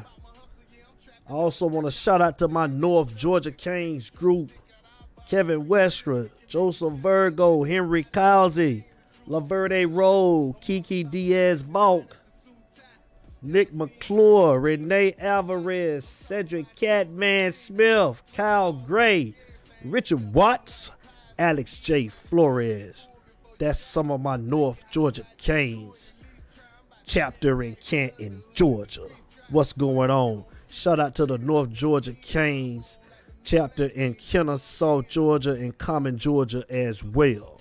I 1.30 1.32
also 1.32 1.66
want 1.66 1.86
to 1.86 1.90
shout 1.92 2.20
out 2.20 2.38
to 2.38 2.48
my 2.48 2.66
North 2.66 3.14
Georgia 3.14 3.52
Canes 3.52 4.10
group, 4.10 4.50
Kevin 5.28 5.66
Westra, 5.66 6.28
Joseph 6.48 6.94
Virgo, 6.94 7.62
Henry 7.62 8.02
Cowsey, 8.02 8.84
Laverde 9.28 9.86
Rowe, 9.88 10.56
Kiki 10.60 11.04
Diaz 11.04 11.62
Valk, 11.62 12.16
Nick 13.42 13.72
McClure, 13.72 14.58
Renee 14.58 15.14
Alvarez, 15.18 16.04
Cedric 16.04 16.74
Catman 16.74 17.52
Smith, 17.52 18.22
Kyle 18.34 18.72
Gray, 18.72 19.34
Richard 19.84 20.34
Watts, 20.34 20.90
Alex 21.38 21.78
J. 21.78 22.08
Flores. 22.08 23.08
That's 23.58 23.78
some 23.78 24.10
of 24.10 24.20
my 24.20 24.36
North 24.36 24.88
Georgia 24.90 25.26
Canes. 25.36 26.14
Chapter 27.06 27.62
in 27.62 27.76
Canton, 27.76 28.42
Georgia. 28.54 29.06
What's 29.48 29.72
going 29.72 30.10
on? 30.10 30.44
Shout 30.68 31.00
out 31.00 31.14
to 31.16 31.26
the 31.26 31.38
North 31.38 31.70
Georgia 31.70 32.12
Canes 32.12 32.98
chapter 33.44 33.86
in 33.86 34.14
Kennesaw, 34.14 35.02
Georgia, 35.02 35.52
and 35.52 35.76
Cumming, 35.76 36.18
Georgia 36.18 36.64
as 36.68 37.02
well. 37.02 37.60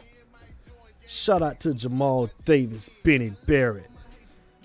Shout 1.08 1.42
out 1.42 1.60
to 1.62 1.74
Jamal 1.74 2.30
Davis, 2.46 2.90
Benny 3.04 3.34
Barrett, 3.48 3.90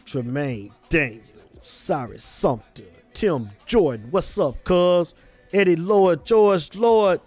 Tremaine 0.04 0.72
Daniel, 0.88 1.22
Cyrus 1.62 2.24
Sumter, 2.24 2.84
Tim 3.14 3.50
Jordan. 3.64 4.08
What's 4.10 4.38
up, 4.38 4.62
cuz? 4.64 5.14
Eddie 5.52 5.76
Lord, 5.76 6.26
George 6.26 6.74
Lord, 6.74 7.20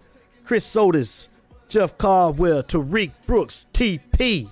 Chris 0.48 0.77
Otis, 0.77 1.27
Jeff 1.68 1.98
Caldwell, 1.98 2.63
Tariq 2.63 3.12
Brooks, 3.25 3.66
TP. 3.74 4.50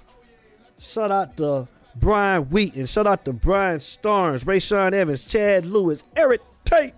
Shout 0.78 1.10
out 1.10 1.38
to 1.38 1.70
Brian 1.96 2.44
Wheaton. 2.50 2.86
Shout 2.86 3.08
out 3.08 3.24
to 3.24 3.32
Brian 3.32 3.80
Starnes, 3.80 4.46
Ray 4.46 4.60
Sean 4.60 4.94
Evans, 4.94 5.24
Chad 5.24 5.66
Lewis, 5.66 6.04
Eric 6.18 6.42
Tate, 6.66 6.94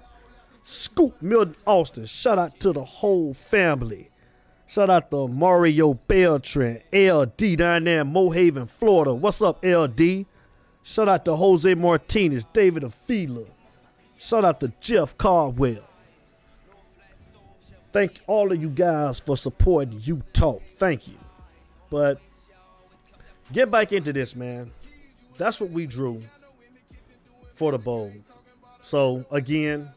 Scoop 0.63 1.21
Milton 1.21 1.55
Austin. 1.67 2.07
Shout 2.07 2.39
out 2.39 2.59
to 2.59 2.71
the 2.73 2.83
whole 2.83 3.35
family. 3.35 4.09
Shout 4.65 4.89
out 4.89 5.11
to 5.11 5.27
Mario 5.27 5.93
Beltran, 5.93 6.81
LD 6.91 7.55
down 7.55 7.83
there 7.83 8.01
in 8.01 8.07
Moore 8.07 8.33
Haven, 8.33 8.65
Florida. 8.65 9.13
What's 9.13 9.43
up, 9.43 9.63
LD? 9.63 10.25
Shout 10.81 11.07
out 11.07 11.23
to 11.25 11.35
Jose 11.35 11.71
Martinez, 11.75 12.45
David 12.45 12.81
Afila. 12.81 13.45
Shout 14.17 14.43
out 14.43 14.59
to 14.61 14.73
Jeff 14.81 15.15
Caldwell. 15.19 15.86
Thank 17.91 18.19
all 18.27 18.51
of 18.51 18.61
you 18.61 18.69
guys 18.69 19.19
for 19.19 19.37
supporting 19.37 19.99
You 20.01 20.21
Talk. 20.33 20.61
Thank 20.75 21.07
you. 21.07 21.17
But 21.89 22.19
get 23.51 23.71
back 23.71 23.93
into 23.93 24.11
this, 24.13 24.35
man. 24.35 24.71
That's 25.37 25.61
what 25.61 25.69
we 25.69 25.85
drew 25.85 26.21
for 27.55 27.71
the 27.71 27.77
bowl. 27.77 28.11
So 28.81 29.25
again, 29.31 29.89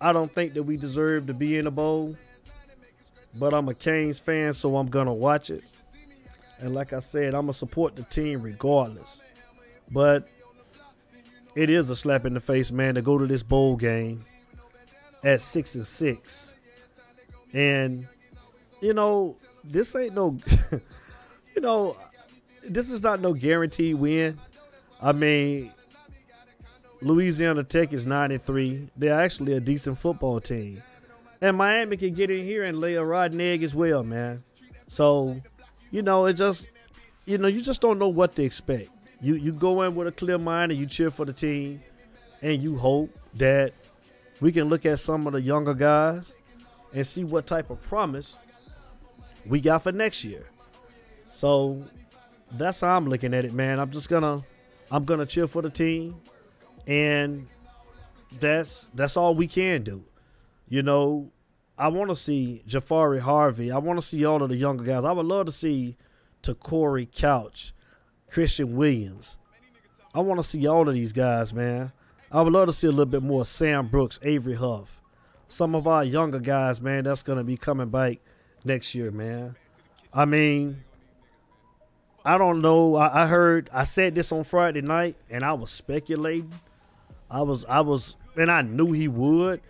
I 0.00 0.12
don't 0.12 0.32
think 0.32 0.54
that 0.54 0.62
we 0.62 0.76
deserve 0.76 1.26
to 1.28 1.34
be 1.34 1.58
in 1.58 1.64
the 1.64 1.70
bowl, 1.70 2.16
but 3.34 3.54
I'm 3.54 3.68
a 3.68 3.74
Canes 3.74 4.18
fan, 4.18 4.52
so 4.52 4.76
I'm 4.76 4.88
gonna 4.88 5.14
watch 5.14 5.50
it. 5.50 5.62
And 6.58 6.74
like 6.74 6.92
I 6.92 7.00
said, 7.00 7.34
I'm 7.34 7.42
gonna 7.42 7.52
support 7.54 7.96
the 7.96 8.02
team 8.04 8.42
regardless. 8.42 9.20
But 9.90 10.28
it 11.54 11.70
is 11.70 11.90
a 11.90 11.96
slap 11.96 12.24
in 12.24 12.34
the 12.34 12.40
face, 12.40 12.72
man, 12.72 12.94
to 12.94 13.02
go 13.02 13.18
to 13.18 13.26
this 13.26 13.42
bowl 13.42 13.76
game 13.76 14.24
at 15.22 15.40
six 15.40 15.74
and 15.74 15.86
six. 15.86 16.51
And 17.52 18.06
you 18.80 18.94
know, 18.94 19.36
this 19.64 19.94
ain't 19.94 20.14
no 20.14 20.38
you 21.54 21.62
know, 21.62 21.96
this 22.62 22.90
is 22.90 23.02
not 23.02 23.20
no 23.20 23.32
guaranteed 23.32 23.96
win. 23.96 24.38
I 25.00 25.12
mean, 25.12 25.72
Louisiana 27.00 27.64
Tech 27.64 27.92
is 27.92 28.06
nine 28.06 28.30
and 28.30 28.40
three. 28.40 28.88
They're 28.96 29.20
actually 29.20 29.54
a 29.54 29.60
decent 29.60 29.98
football 29.98 30.40
team. 30.40 30.82
And 31.40 31.56
Miami 31.56 31.96
can 31.96 32.14
get 32.14 32.30
in 32.30 32.44
here 32.44 32.62
and 32.62 32.78
lay 32.78 32.94
a 32.94 33.04
rotten 33.04 33.40
egg 33.40 33.64
as 33.64 33.74
well, 33.74 34.04
man. 34.04 34.44
So, 34.86 35.40
you 35.90 36.02
know, 36.02 36.26
it 36.26 36.34
just 36.34 36.70
you 37.26 37.38
know, 37.38 37.48
you 37.48 37.60
just 37.60 37.80
don't 37.80 37.98
know 37.98 38.08
what 38.08 38.36
to 38.36 38.42
expect. 38.42 38.90
You 39.20 39.34
you 39.34 39.52
go 39.52 39.82
in 39.82 39.94
with 39.94 40.08
a 40.08 40.12
clear 40.12 40.38
mind 40.38 40.72
and 40.72 40.80
you 40.80 40.86
cheer 40.86 41.10
for 41.10 41.24
the 41.24 41.32
team 41.32 41.80
and 42.42 42.62
you 42.62 42.76
hope 42.76 43.10
that 43.34 43.72
we 44.40 44.50
can 44.52 44.68
look 44.68 44.84
at 44.86 44.98
some 44.98 45.26
of 45.26 45.32
the 45.32 45.40
younger 45.40 45.74
guys 45.74 46.34
and 46.94 47.06
see 47.06 47.24
what 47.24 47.46
type 47.46 47.70
of 47.70 47.80
promise 47.82 48.38
we 49.46 49.60
got 49.60 49.82
for 49.82 49.92
next 49.92 50.24
year. 50.24 50.46
So 51.30 51.84
that's 52.52 52.80
how 52.80 52.96
I'm 52.96 53.06
looking 53.08 53.34
at 53.34 53.44
it, 53.44 53.52
man. 53.52 53.80
I'm 53.80 53.90
just 53.90 54.08
gonna 54.08 54.44
I'm 54.90 55.04
gonna 55.04 55.26
cheer 55.26 55.46
for 55.46 55.62
the 55.62 55.70
team, 55.70 56.16
and 56.86 57.46
that's 58.38 58.88
that's 58.94 59.16
all 59.16 59.34
we 59.34 59.46
can 59.46 59.82
do. 59.82 60.04
You 60.68 60.82
know, 60.82 61.30
I 61.78 61.88
want 61.88 62.10
to 62.10 62.16
see 62.16 62.62
Jahfari 62.66 63.20
Harvey. 63.20 63.70
I 63.70 63.78
want 63.78 63.98
to 63.98 64.06
see 64.06 64.24
all 64.24 64.42
of 64.42 64.48
the 64.48 64.56
younger 64.56 64.84
guys. 64.84 65.04
I 65.04 65.12
would 65.12 65.26
love 65.26 65.46
to 65.46 65.52
see 65.52 65.96
Te'Cory 66.42 67.10
Couch, 67.10 67.74
Christian 68.30 68.76
Williams. 68.76 69.38
I 70.14 70.20
want 70.20 70.40
to 70.40 70.44
see 70.44 70.66
all 70.66 70.88
of 70.88 70.94
these 70.94 71.12
guys, 71.12 71.52
man. 71.52 71.92
I 72.30 72.40
would 72.40 72.52
love 72.52 72.66
to 72.66 72.72
see 72.72 72.86
a 72.86 72.90
little 72.90 73.04
bit 73.04 73.22
more 73.22 73.44
Sam 73.44 73.88
Brooks, 73.88 74.18
Avery 74.22 74.54
Huff, 74.54 75.01
some 75.52 75.74
of 75.74 75.86
our 75.86 76.02
younger 76.02 76.40
guys, 76.40 76.80
man. 76.80 77.04
That's 77.04 77.22
gonna 77.22 77.44
be 77.44 77.56
coming 77.56 77.90
back 77.90 78.18
next 78.64 78.94
year, 78.94 79.10
man. 79.10 79.54
I 80.12 80.24
mean, 80.24 80.82
I 82.24 82.38
don't 82.38 82.60
know. 82.60 82.96
I, 82.96 83.24
I, 83.24 83.26
heard 83.26 83.68
I 83.72 83.84
said 83.84 84.14
this 84.14 84.32
on 84.32 84.44
Friday 84.44 84.80
night, 84.80 85.16
and 85.28 85.44
I 85.44 85.52
was 85.52 85.70
speculating. 85.70 86.52
I 87.30 87.42
was 87.42 87.64
I 87.66 87.80
was, 87.80 88.16
and 88.36 88.50
I 88.50 88.62
knew 88.62 88.92
he 88.92 89.08
would. 89.08 89.60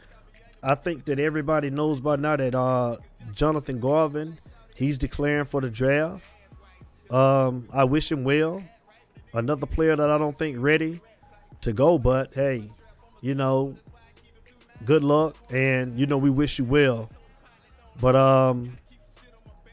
I 0.62 0.76
think 0.76 1.04
that 1.06 1.18
everybody 1.18 1.68
knows 1.68 2.00
by 2.00 2.14
now 2.14 2.36
that 2.36 2.54
uh, 2.54 2.98
Jonathan 3.34 3.80
Garvin, 3.80 4.38
he's 4.76 4.98
declaring 4.98 5.46
for 5.46 5.60
the 5.60 5.70
draft. 5.70 6.24
Um, 7.10 7.68
I 7.72 7.84
wish 7.84 8.10
him 8.10 8.22
well. 8.22 8.62
Another 9.34 9.66
player 9.66 9.96
that 9.96 10.10
I 10.10 10.18
don't 10.18 10.36
think 10.36 10.58
ready 10.60 11.00
to 11.62 11.72
go, 11.72 11.98
but 11.98 12.32
hey, 12.34 12.70
you 13.20 13.34
know, 13.34 13.76
good 14.84 15.04
luck, 15.04 15.36
and 15.50 15.98
you 15.98 16.06
know 16.06 16.18
we 16.18 16.30
wish 16.30 16.58
you 16.58 16.64
well. 16.64 17.10
But 18.00 18.16
um, 18.16 18.78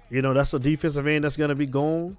you 0.09 0.21
know 0.21 0.33
that's 0.33 0.53
a 0.53 0.59
defensive 0.59 1.07
end 1.07 1.23
that's 1.23 1.37
gonna 1.37 1.55
be 1.55 1.65
gone 1.65 2.17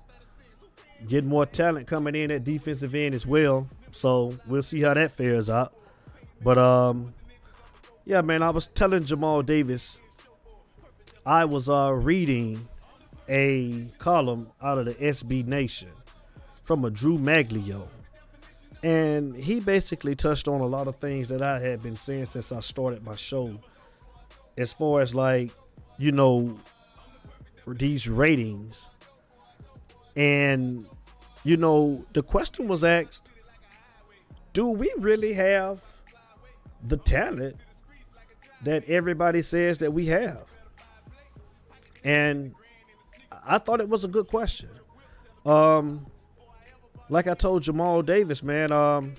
get 1.08 1.24
more 1.24 1.46
talent 1.46 1.86
coming 1.86 2.14
in 2.14 2.30
at 2.30 2.44
defensive 2.44 2.94
end 2.94 3.14
as 3.14 3.26
well. 3.26 3.68
So 3.90 4.38
we'll 4.46 4.62
see 4.62 4.80
how 4.80 4.94
that 4.94 5.10
fares 5.10 5.50
out. 5.50 5.74
But 6.42 6.58
um, 6.58 7.14
yeah, 8.04 8.20
man, 8.20 8.42
I 8.42 8.50
was 8.50 8.68
telling 8.68 9.04
Jamal 9.04 9.42
Davis, 9.42 10.02
I 11.26 11.44
was 11.44 11.68
uh 11.68 11.92
reading 11.92 12.66
a 13.28 13.86
column 13.98 14.48
out 14.62 14.78
of 14.78 14.86
the 14.86 14.94
SB 14.94 15.46
Nation 15.46 15.88
from 16.64 16.84
a 16.84 16.90
Drew 16.90 17.18
Maglio. 17.18 17.86
And 18.82 19.36
he 19.36 19.60
basically 19.60 20.14
touched 20.14 20.48
on 20.48 20.60
a 20.60 20.66
lot 20.66 20.88
of 20.88 20.96
things 20.96 21.28
that 21.28 21.42
I 21.42 21.58
had 21.58 21.82
been 21.82 21.96
saying 21.96 22.26
since 22.26 22.50
I 22.50 22.60
started 22.60 23.04
my 23.04 23.14
show. 23.14 23.58
As 24.56 24.72
far 24.72 25.00
as 25.00 25.14
like, 25.14 25.50
you 25.98 26.12
know, 26.12 26.58
these 27.66 28.08
ratings 28.08 28.88
and, 30.16 30.86
you 31.44 31.56
know, 31.56 32.04
the 32.12 32.22
question 32.22 32.68
was 32.68 32.84
asked 32.84 33.22
do 34.52 34.66
we 34.66 34.92
really 34.98 35.32
have 35.32 35.82
the 36.82 36.96
talent 36.96 37.56
that 38.64 38.84
everybody 38.88 39.42
says 39.42 39.78
that 39.78 39.92
we 39.92 40.06
have? 40.06 40.46
And 42.02 42.54
I 43.46 43.58
thought 43.58 43.80
it 43.80 43.88
was 43.88 44.04
a 44.04 44.08
good 44.08 44.26
question. 44.26 44.70
Um, 45.46 46.06
like 47.10 47.26
I 47.26 47.34
told 47.34 47.62
Jamal 47.62 48.02
Davis, 48.02 48.42
man, 48.42 48.72
um, 48.72 49.14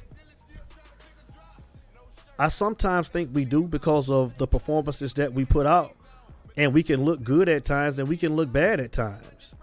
I 2.39 2.47
sometimes 2.47 3.09
think 3.09 3.29
we 3.33 3.45
do 3.45 3.67
because 3.67 4.09
of 4.09 4.35
the 4.37 4.47
performances 4.47 5.13
that 5.15 5.33
we 5.33 5.45
put 5.45 5.67
out. 5.67 5.95
And 6.57 6.73
we 6.73 6.83
can 6.83 7.03
look 7.03 7.23
good 7.23 7.47
at 7.47 7.65
times 7.65 7.99
and 7.99 8.07
we 8.09 8.17
can 8.17 8.35
look 8.35 8.51
bad 8.51 8.79
at 8.79 8.91
times. 8.91 9.55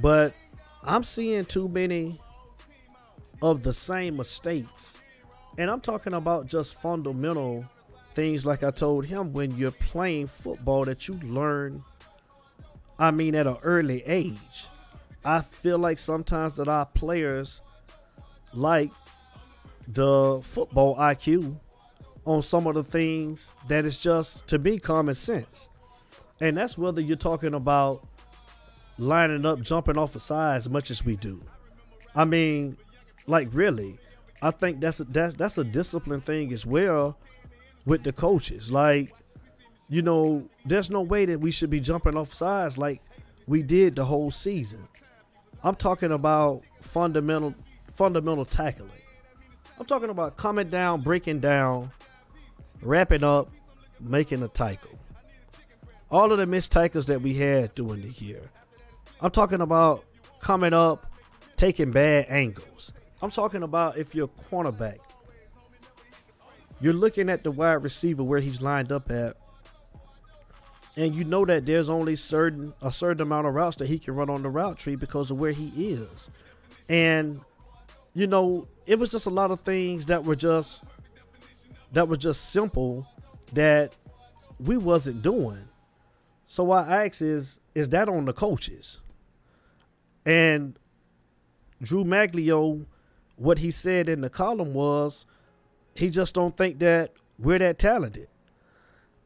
But 0.00 0.34
I'm 0.82 1.04
seeing 1.04 1.44
too 1.44 1.68
many 1.68 2.20
of 3.42 3.62
the 3.62 3.72
same 3.72 4.16
mistakes. 4.16 4.98
And 5.58 5.70
I'm 5.70 5.80
talking 5.80 6.14
about 6.14 6.46
just 6.46 6.80
fundamental 6.80 7.64
things 8.14 8.46
like 8.46 8.62
I 8.62 8.70
told 8.70 9.04
him 9.04 9.32
when 9.32 9.56
you're 9.56 9.70
playing 9.70 10.28
football 10.28 10.84
that 10.84 11.08
you 11.08 11.14
learn 11.24 11.82
I 12.98 13.10
mean 13.10 13.34
at 13.34 13.46
an 13.46 13.56
early 13.62 14.02
age. 14.06 14.68
I 15.24 15.40
feel 15.40 15.78
like 15.78 15.98
sometimes 15.98 16.54
that 16.54 16.68
our 16.68 16.86
players 16.86 17.60
like 18.56 18.90
the 19.88 20.40
football 20.42 20.96
IQ 20.96 21.56
on 22.26 22.42
some 22.42 22.66
of 22.66 22.74
the 22.74 22.84
things 22.84 23.52
that 23.68 23.84
is 23.84 23.98
just 23.98 24.46
to 24.48 24.58
me 24.58 24.78
common 24.78 25.14
sense. 25.14 25.70
And 26.40 26.56
that's 26.56 26.78
whether 26.78 27.00
you're 27.00 27.16
talking 27.16 27.54
about 27.54 28.06
lining 28.98 29.44
up, 29.44 29.60
jumping 29.60 29.98
off 29.98 30.12
the 30.12 30.20
side 30.20 30.56
as 30.56 30.68
much 30.68 30.90
as 30.90 31.04
we 31.04 31.16
do. 31.16 31.42
I 32.14 32.24
mean, 32.24 32.76
like 33.26 33.48
really, 33.52 33.98
I 34.42 34.50
think 34.50 34.80
that's 34.80 35.00
a, 35.00 35.04
that's 35.04 35.34
that's 35.34 35.58
a 35.58 35.64
discipline 35.64 36.20
thing 36.20 36.52
as 36.52 36.66
well 36.66 37.18
with 37.86 38.04
the 38.04 38.12
coaches. 38.12 38.72
Like, 38.72 39.14
you 39.88 40.02
know, 40.02 40.48
there's 40.64 40.90
no 40.90 41.02
way 41.02 41.26
that 41.26 41.40
we 41.40 41.50
should 41.50 41.70
be 41.70 41.80
jumping 41.80 42.16
off 42.16 42.32
sides 42.32 42.78
like 42.78 43.02
we 43.46 43.62
did 43.62 43.96
the 43.96 44.04
whole 44.04 44.30
season. 44.30 44.86
I'm 45.62 45.74
talking 45.74 46.12
about 46.12 46.62
fundamental 46.82 47.54
fundamental 47.94 48.44
tackling. 48.44 48.90
I'm 49.78 49.86
talking 49.86 50.10
about 50.10 50.36
coming 50.36 50.68
down, 50.68 51.00
breaking 51.00 51.40
down, 51.40 51.90
wrapping 52.82 53.24
up, 53.24 53.50
making 54.00 54.42
a 54.42 54.48
tackle. 54.48 54.98
All 56.10 56.30
of 56.30 56.38
the 56.38 56.46
missed 56.46 56.70
tackles 56.70 57.06
that 57.06 57.22
we 57.22 57.34
had 57.34 57.74
during 57.74 58.02
the 58.02 58.10
year. 58.10 58.50
I'm 59.20 59.30
talking 59.30 59.60
about 59.60 60.04
coming 60.38 60.72
up, 60.72 61.10
taking 61.56 61.90
bad 61.90 62.26
angles. 62.28 62.92
I'm 63.22 63.30
talking 63.30 63.62
about 63.62 63.96
if 63.96 64.14
you're 64.14 64.26
a 64.26 64.42
cornerback, 64.44 64.98
you're 66.80 66.92
looking 66.92 67.30
at 67.30 67.42
the 67.42 67.50
wide 67.50 67.82
receiver 67.82 68.22
where 68.22 68.40
he's 68.40 68.60
lined 68.60 68.92
up 68.92 69.10
at, 69.10 69.36
and 70.96 71.14
you 71.14 71.24
know 71.24 71.44
that 71.46 71.64
there's 71.66 71.88
only 71.88 72.16
certain 72.16 72.74
a 72.82 72.92
certain 72.92 73.22
amount 73.22 73.46
of 73.46 73.54
routes 73.54 73.76
that 73.76 73.88
he 73.88 73.98
can 73.98 74.14
run 74.14 74.28
on 74.28 74.42
the 74.42 74.50
route 74.50 74.78
tree 74.78 74.96
because 74.96 75.30
of 75.30 75.38
where 75.38 75.52
he 75.52 75.68
is. 75.90 76.28
And 76.88 77.40
you 78.14 78.26
know, 78.26 78.68
it 78.86 78.98
was 78.98 79.10
just 79.10 79.26
a 79.26 79.30
lot 79.30 79.50
of 79.50 79.60
things 79.60 80.06
that 80.06 80.24
were 80.24 80.36
just 80.36 80.82
that 81.92 82.08
was 82.08 82.18
just 82.18 82.50
simple 82.50 83.06
that 83.52 83.92
we 84.58 84.76
wasn't 84.76 85.22
doing. 85.22 85.68
So 86.44 86.70
I 86.70 87.04
ask 87.04 87.22
is, 87.22 87.60
is 87.74 87.88
that 87.90 88.08
on 88.08 88.24
the 88.24 88.32
coaches? 88.32 88.98
And 90.26 90.78
Drew 91.82 92.04
Maglio, 92.04 92.84
what 93.36 93.58
he 93.58 93.70
said 93.70 94.08
in 94.08 94.20
the 94.20 94.30
column 94.30 94.74
was, 94.74 95.26
he 95.94 96.10
just 96.10 96.34
don't 96.34 96.56
think 96.56 96.78
that 96.80 97.12
we're 97.38 97.58
that 97.58 97.78
talented. 97.78 98.28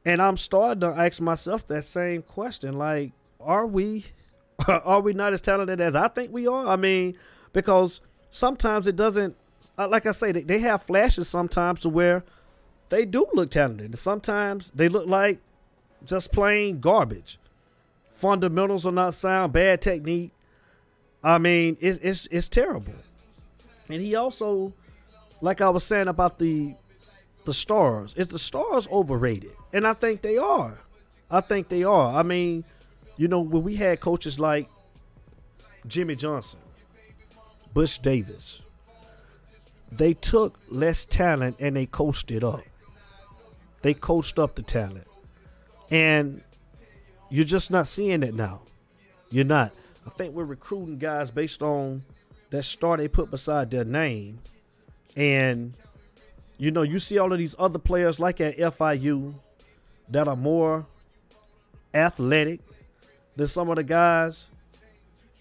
And 0.04 0.22
I'm 0.22 0.36
starting 0.36 0.80
to 0.80 0.88
ask 0.88 1.20
myself 1.20 1.66
that 1.68 1.84
same 1.84 2.22
question. 2.22 2.78
Like, 2.78 3.12
are 3.40 3.66
we 3.66 4.04
are 4.68 5.00
we 5.00 5.12
not 5.12 5.32
as 5.32 5.40
talented 5.40 5.80
as 5.80 5.94
I 5.94 6.08
think 6.08 6.32
we 6.32 6.46
are? 6.46 6.66
I 6.66 6.76
mean, 6.76 7.16
because 7.52 8.00
sometimes 8.30 8.86
it 8.86 8.96
doesn't 8.96 9.36
uh, 9.76 9.88
like 9.88 10.06
I 10.06 10.12
say, 10.12 10.32
they 10.32 10.58
have 10.60 10.82
flashes 10.82 11.28
sometimes 11.28 11.80
to 11.80 11.88
where 11.88 12.24
they 12.88 13.04
do 13.04 13.26
look 13.32 13.50
talented. 13.50 13.96
Sometimes 13.98 14.70
they 14.74 14.88
look 14.88 15.06
like 15.06 15.40
just 16.04 16.32
plain 16.32 16.80
garbage. 16.80 17.38
Fundamentals 18.12 18.86
are 18.86 18.92
not 18.92 19.14
sound, 19.14 19.52
bad 19.52 19.80
technique. 19.80 20.32
I 21.22 21.38
mean, 21.38 21.76
it's 21.80 21.98
it's 21.98 22.28
it's 22.30 22.48
terrible. 22.48 22.94
And 23.88 24.00
he 24.00 24.14
also, 24.14 24.72
like 25.40 25.60
I 25.60 25.68
was 25.70 25.84
saying 25.84 26.08
about 26.08 26.38
the 26.38 26.74
the 27.44 27.54
stars, 27.54 28.14
is 28.14 28.28
the 28.28 28.38
stars 28.38 28.86
overrated? 28.88 29.52
And 29.72 29.86
I 29.86 29.94
think 29.94 30.22
they 30.22 30.38
are. 30.38 30.78
I 31.30 31.40
think 31.40 31.68
they 31.68 31.82
are. 31.82 32.14
I 32.14 32.22
mean, 32.22 32.64
you 33.16 33.28
know, 33.28 33.40
when 33.40 33.62
we 33.62 33.76
had 33.76 34.00
coaches 34.00 34.38
like 34.38 34.68
Jimmy 35.86 36.16
Johnson, 36.16 36.60
Butch 37.78 38.02
Davis, 38.02 38.62
they 39.92 40.12
took 40.12 40.58
less 40.68 41.04
talent 41.04 41.54
and 41.60 41.76
they 41.76 41.86
coached 41.86 42.32
it 42.32 42.42
up. 42.42 42.64
They 43.82 43.94
coached 43.94 44.36
up 44.36 44.56
the 44.56 44.62
talent. 44.62 45.06
And 45.88 46.42
you're 47.30 47.44
just 47.44 47.70
not 47.70 47.86
seeing 47.86 48.24
it 48.24 48.34
now. 48.34 48.62
You're 49.30 49.44
not. 49.44 49.70
I 50.04 50.10
think 50.10 50.34
we're 50.34 50.42
recruiting 50.42 50.98
guys 50.98 51.30
based 51.30 51.62
on 51.62 52.02
that 52.50 52.64
star 52.64 52.96
they 52.96 53.06
put 53.06 53.30
beside 53.30 53.70
their 53.70 53.84
name. 53.84 54.40
And, 55.14 55.72
you 56.56 56.72
know, 56.72 56.82
you 56.82 56.98
see 56.98 57.18
all 57.18 57.32
of 57.32 57.38
these 57.38 57.54
other 57.60 57.78
players 57.78 58.18
like 58.18 58.40
at 58.40 58.58
FIU 58.58 59.34
that 60.08 60.26
are 60.26 60.34
more 60.34 60.84
athletic 61.94 62.58
than 63.36 63.46
some 63.46 63.70
of 63.70 63.76
the 63.76 63.84
guys 63.84 64.50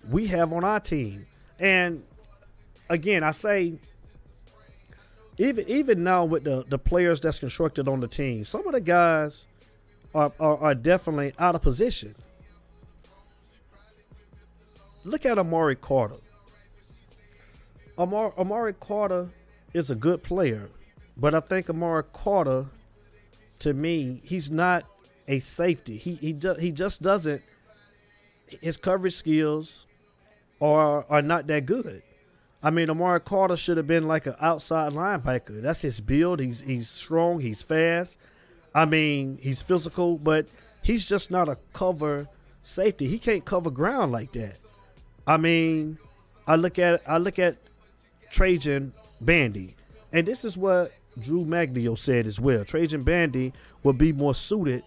we 0.07 0.27
have 0.27 0.53
on 0.53 0.63
our 0.63 0.79
team. 0.79 1.25
And 1.59 2.03
again, 2.89 3.23
I 3.23 3.31
say 3.31 3.73
even 5.37 5.67
even 5.67 6.03
now 6.03 6.25
with 6.25 6.43
the 6.43 6.65
the 6.67 6.79
players 6.79 7.19
that's 7.19 7.39
constructed 7.39 7.87
on 7.87 7.99
the 7.99 8.07
team, 8.07 8.43
some 8.43 8.65
of 8.67 8.73
the 8.73 8.81
guys 8.81 9.47
are 10.15 10.31
are, 10.39 10.57
are 10.57 10.75
definitely 10.75 11.33
out 11.39 11.55
of 11.55 11.61
position. 11.61 12.15
Look 15.03 15.25
at 15.25 15.37
Amari 15.39 15.75
Carter. 15.75 16.17
Amari, 17.97 18.31
Amari 18.37 18.73
Carter 18.73 19.29
is 19.73 19.89
a 19.89 19.95
good 19.95 20.21
player, 20.23 20.69
but 21.15 21.33
I 21.33 21.39
think 21.39 21.69
Amari 21.69 22.03
Carter, 22.13 22.65
to 23.59 23.73
me, 23.73 24.21
he's 24.23 24.51
not 24.51 24.85
a 25.27 25.39
safety. 25.39 25.97
He 25.97 26.15
he 26.15 26.33
just 26.33 26.59
he 26.59 26.71
just 26.71 27.01
doesn't. 27.01 27.41
His 28.61 28.77
coverage 28.77 29.15
skills 29.15 29.87
are 30.61 31.05
are 31.09 31.21
not 31.21 31.47
that 31.47 31.65
good. 31.65 32.01
I 32.63 32.71
mean, 32.71 32.89
Amari 32.89 33.19
Carter 33.19 33.55
should 33.55 33.77
have 33.77 33.87
been 33.87 34.07
like 34.07 34.25
an 34.25 34.35
outside 34.39 34.93
linebacker. 34.93 35.61
That's 35.61 35.81
his 35.81 36.01
build. 36.01 36.39
He's 36.39 36.61
he's 36.61 36.89
strong. 36.89 37.39
He's 37.39 37.61
fast. 37.61 38.19
I 38.73 38.85
mean, 38.85 39.37
he's 39.41 39.61
physical, 39.61 40.17
but 40.17 40.47
he's 40.81 41.05
just 41.05 41.31
not 41.31 41.49
a 41.49 41.57
cover 41.73 42.27
safety. 42.63 43.07
He 43.07 43.19
can't 43.19 43.45
cover 43.45 43.69
ground 43.69 44.11
like 44.11 44.31
that. 44.33 44.57
I 45.25 45.37
mean, 45.37 45.97
I 46.47 46.55
look 46.55 46.79
at 46.79 47.01
I 47.07 47.17
look 47.17 47.37
at 47.39 47.57
Trajan 48.31 48.93
Bandy, 49.21 49.75
and 50.11 50.27
this 50.27 50.43
is 50.43 50.57
what 50.57 50.91
Drew 51.19 51.45
Maglio 51.45 51.97
said 51.97 52.27
as 52.27 52.39
well. 52.39 52.65
Trajan 52.65 53.03
Bandy 53.03 53.53
would 53.83 53.97
be 53.97 54.11
more 54.11 54.33
suited 54.33 54.83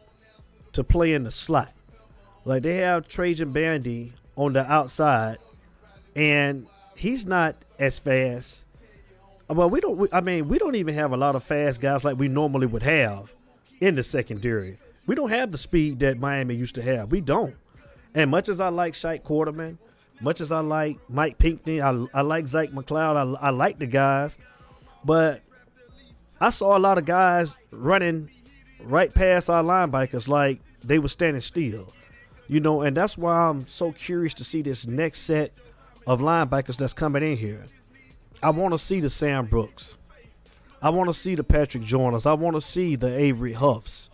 to 0.72 0.84
play 0.84 1.14
in 1.14 1.24
the 1.24 1.30
slot. 1.30 1.72
Like 2.44 2.62
they 2.62 2.76
have 2.76 3.06
Trajan 3.06 3.52
Bandy 3.52 4.12
on 4.36 4.54
the 4.54 4.70
outside, 4.70 5.38
and 6.16 6.66
he's 7.00 7.24
not 7.24 7.56
as 7.78 7.98
fast. 7.98 8.66
Well, 9.48 9.70
we 9.70 9.80
don't. 9.80 10.12
I 10.12 10.20
mean, 10.20 10.48
we 10.48 10.58
don't 10.58 10.76
even 10.76 10.94
have 10.94 11.12
a 11.12 11.16
lot 11.16 11.34
of 11.34 11.42
fast 11.42 11.80
guys 11.80 12.04
like 12.04 12.18
we 12.18 12.28
normally 12.28 12.66
would 12.66 12.82
have 12.82 13.32
in 13.80 13.94
the 13.94 14.02
secondary. 14.02 14.78
We 15.06 15.14
don't 15.14 15.30
have 15.30 15.50
the 15.50 15.58
speed 15.58 16.00
that 16.00 16.18
Miami 16.18 16.54
used 16.54 16.74
to 16.76 16.82
have. 16.82 17.10
We 17.10 17.20
don't. 17.20 17.56
And 18.14 18.30
much 18.30 18.48
as 18.48 18.60
I 18.60 18.68
like 18.68 18.92
Shaquille 18.92 19.22
Quarterman, 19.22 19.78
much 20.20 20.40
as 20.40 20.52
I 20.52 20.60
like 20.60 20.98
Mike 21.08 21.38
Pinkney, 21.38 21.80
I, 21.80 22.06
I 22.12 22.20
like 22.20 22.46
Zach 22.46 22.68
McCloud, 22.68 23.16
I, 23.16 23.46
I 23.46 23.50
like 23.50 23.78
the 23.78 23.86
guys, 23.86 24.38
but 25.04 25.40
I 26.40 26.50
saw 26.50 26.76
a 26.76 26.78
lot 26.78 26.98
of 26.98 27.06
guys 27.06 27.56
running 27.70 28.30
right 28.82 29.12
past 29.12 29.48
our 29.48 29.64
linebackers 29.64 30.28
like 30.28 30.60
they 30.84 30.98
were 30.98 31.08
standing 31.08 31.40
still. 31.40 31.92
You 32.46 32.60
know, 32.60 32.82
and 32.82 32.96
that's 32.96 33.16
why 33.16 33.48
I'm 33.48 33.66
so 33.66 33.92
curious 33.92 34.34
to 34.34 34.44
see 34.44 34.60
this 34.60 34.86
next 34.86 35.20
set– 35.20 35.52
of 36.06 36.20
linebackers 36.20 36.76
that's 36.76 36.92
coming 36.92 37.22
in 37.22 37.36
here. 37.36 37.66
I 38.42 38.50
want 38.50 38.74
to 38.74 38.78
see 38.78 39.00
the 39.00 39.10
Sam 39.10 39.46
Brooks. 39.46 39.98
I 40.82 40.90
want 40.90 41.10
to 41.10 41.14
see 41.14 41.34
the 41.34 41.44
Patrick 41.44 41.82
Joyners. 41.82 42.26
I 42.26 42.32
want 42.32 42.56
to 42.56 42.60
see 42.60 42.96
the 42.96 43.14
Avery 43.18 43.52
Huffs. 43.52 44.08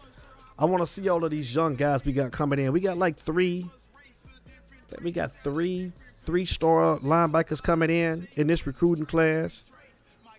I 0.59 0.64
want 0.64 0.83
to 0.83 0.87
see 0.87 1.09
all 1.09 1.25
of 1.25 1.31
these 1.31 1.55
young 1.55 1.77
guys 1.77 2.05
we 2.05 2.12
got 2.12 2.33
coming 2.33 2.59
in. 2.59 2.72
We 2.72 2.81
got 2.81 2.99
like 2.99 3.16
three. 3.16 3.68
We 5.03 5.12
got 5.12 5.33
three 5.44 5.92
three 6.27 6.44
star 6.44 6.99
linebackers 6.99 7.62
coming 7.62 7.88
in 7.88 8.27
in 8.35 8.49
this 8.49 8.66
recruiting 8.66 9.07
class 9.07 9.64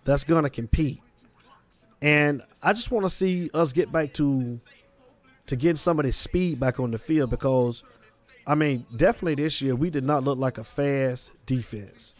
that's 0.04 0.22
gonna 0.22 0.50
compete. 0.50 1.00
And 2.00 2.42
I 2.62 2.74
just 2.74 2.90
want 2.90 3.06
to 3.06 3.10
see 3.10 3.50
us 3.54 3.72
get 3.72 3.90
back 3.90 4.12
to 4.14 4.60
to 5.46 5.56
getting 5.56 5.76
some 5.76 5.98
of 5.98 6.04
this 6.04 6.16
speed 6.16 6.60
back 6.60 6.78
on 6.78 6.90
the 6.90 6.98
field 6.98 7.30
because 7.30 7.82
I 8.48 8.54
mean, 8.54 8.86
definitely 8.96 9.34
this 9.34 9.60
year 9.60 9.76
we 9.76 9.90
did 9.90 10.04
not 10.04 10.24
look 10.24 10.38
like 10.38 10.56
a 10.56 10.64
fast 10.64 11.32
defense. 11.44 12.14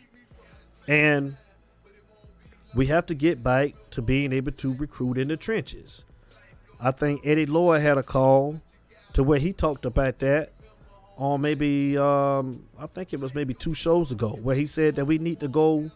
And 0.86 1.36
we 2.74 2.84
have 2.86 3.06
to 3.06 3.14
get 3.14 3.42
back 3.42 3.72
to 3.92 4.02
being 4.02 4.34
able 4.34 4.52
to 4.52 4.74
recruit 4.74 5.16
in 5.16 5.28
the 5.28 5.38
trenches. 5.38 6.04
I 6.80 6.90
think 6.90 7.22
Eddie 7.24 7.46
Lloyd 7.46 7.80
had 7.80 7.96
a 7.96 8.02
call 8.02 8.60
to 9.14 9.22
where 9.22 9.38
he 9.38 9.54
talked 9.54 9.86
about 9.86 10.18
that 10.18 10.52
on 11.16 11.40
maybe 11.40 11.96
um, 11.96 12.62
I 12.78 12.86
think 12.86 13.14
it 13.14 13.20
was 13.20 13.34
maybe 13.34 13.54
two 13.54 13.72
shows 13.72 14.12
ago 14.12 14.38
where 14.42 14.54
he 14.54 14.66
said 14.66 14.96
that 14.96 15.06
we 15.06 15.16
need 15.18 15.40
to 15.40 15.48
go 15.48 15.90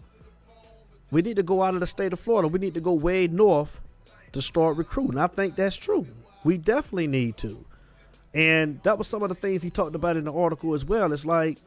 we 1.11 1.21
need 1.21 1.37
to 1.37 1.43
go 1.43 1.63
out 1.63 1.75
of 1.75 1.81
the 1.81 1.87
state 1.87 2.15
of 2.15 2.21
Florida. 2.21 2.49
We 2.49 2.59
need 2.59 2.73
to 2.73 2.81
go 2.81 2.95
way 2.95 3.29
north 3.29 3.83
to 4.33 4.41
start 4.41 4.79
recruiting. 4.79 5.19
I 5.19 5.27
think 5.27 5.57
that's 5.57 5.77
true. 5.77 6.07
We 6.43 6.57
definitely 6.57 7.07
need 7.07 7.37
to. 7.37 7.63
And 8.35 8.83
that 8.83 8.97
was 8.99 9.09
some 9.09 9.23
of 9.23 9.29
the 9.29 9.35
things 9.35 9.63
he 9.63 9.71
talked 9.71 9.95
about 9.95 10.17
in 10.17 10.25
the 10.25 10.33
article 10.33 10.75
as 10.75 10.85
well. 10.85 11.13
It's 11.13 11.27
like, 11.27 11.59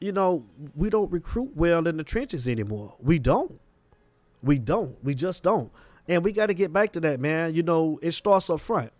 you 0.00 0.12
know, 0.12 0.44
we 0.74 0.90
don't 0.90 1.10
recruit 1.10 1.52
well 1.54 1.86
in 1.86 1.96
the 1.96 2.04
trenches 2.04 2.48
anymore. 2.48 2.94
We 3.00 3.18
don't. 3.18 3.58
We 4.42 4.58
don't. 4.58 5.02
We 5.02 5.14
just 5.14 5.42
don't. 5.42 5.72
And 6.08 6.24
we 6.24 6.32
got 6.32 6.46
to 6.46 6.54
get 6.54 6.72
back 6.72 6.92
to 6.92 7.00
that, 7.00 7.20
man. 7.20 7.54
You 7.54 7.62
know, 7.62 7.98
it 8.02 8.12
starts 8.12 8.50
up 8.50 8.60
front. 8.60 8.92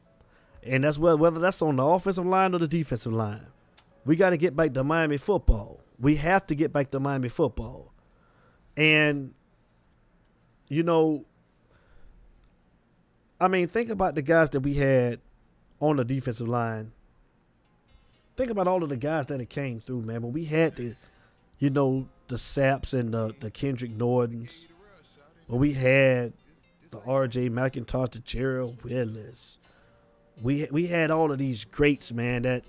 And 0.63 0.85
that's 0.85 0.99
whether 0.99 1.41
that's 1.41 1.61
on 1.61 1.77
the 1.77 1.85
offensive 1.85 2.25
line 2.25 2.55
or 2.55 2.59
the 2.59 2.69
defensive 2.69 3.13
line. 3.13 3.47
We 4.05 4.17
got 4.17 4.31
to 4.31 4.37
get 4.37 4.55
back 4.57 4.75
to 4.75 4.85
Miami 4.85 5.17
football. 5.17 5.81
We 5.99 6.17
have 6.17 6.47
to 6.47 6.55
get 6.55 6.73
back 6.73 6.91
to 6.93 7.01
Miami 7.01 7.29
football. 7.29 7.93
And 8.77 9.35
you 10.69 10.83
know, 10.83 11.27
I 13.39 13.49
mean, 13.49 13.69
think 13.69 13.91
about 13.91 14.15
the 14.15 14.23
guys 14.23 14.49
that 14.51 14.61
we 14.61 14.75
had 14.75 15.21
on 15.83 15.97
the 15.97 16.05
defensive 16.05 16.49
line. 16.49 16.93
Think 18.37 18.51
about 18.51 18.69
all 18.69 18.83
of 18.83 18.89
the 18.89 18.97
guys 18.97 19.27
that 19.27 19.41
it 19.41 19.51
came 19.51 19.81
through, 19.81 20.03
man. 20.03 20.23
When 20.23 20.33
we 20.33 20.45
had 20.45 20.77
the, 20.77 20.97
you 21.59 21.69
know, 21.69 22.09
the 22.29 22.37
Sapps 22.37 22.95
and 22.99 23.13
the, 23.13 23.35
the 23.41 23.51
Kendrick 23.51 23.99
Nordens. 23.99 24.67
When 25.49 25.61
we 25.61 25.73
had 25.73 26.33
the 26.93 27.01
R.J. 27.05 27.51
McIntosh, 27.51 28.13
the 28.13 28.21
Gerald 28.21 28.83
Willis. 28.85 29.59
We 30.41 30.67
we 30.71 30.87
had 30.87 31.11
all 31.11 31.31
of 31.31 31.39
these 31.39 31.65
greats, 31.65 32.13
man, 32.13 32.43
that 32.43 32.65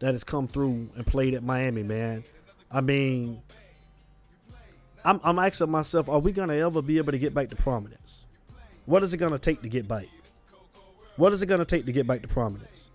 that 0.00 0.12
has 0.12 0.22
come 0.24 0.46
through 0.46 0.90
and 0.94 1.06
played 1.06 1.34
at 1.34 1.42
Miami, 1.42 1.82
man. 1.82 2.22
I 2.70 2.80
mean, 2.80 3.42
I'm 5.04 5.20
I'm 5.24 5.38
asking 5.38 5.70
myself, 5.70 6.08
are 6.08 6.20
we 6.20 6.32
gonna 6.32 6.54
ever 6.54 6.80
be 6.80 6.98
able 6.98 7.12
to 7.12 7.18
get 7.18 7.34
back 7.34 7.50
to 7.50 7.56
prominence? 7.56 8.26
What 8.86 9.02
is 9.02 9.12
it 9.12 9.16
gonna 9.16 9.38
take 9.38 9.62
to 9.62 9.68
get 9.68 9.88
back? 9.88 10.06
What 11.18 11.32
is 11.32 11.42
it 11.42 11.46
gonna 11.46 11.64
take 11.64 11.84
to 11.86 11.92
get 11.92 12.06
back 12.06 12.22
to 12.22 12.28
prominence? 12.28 12.90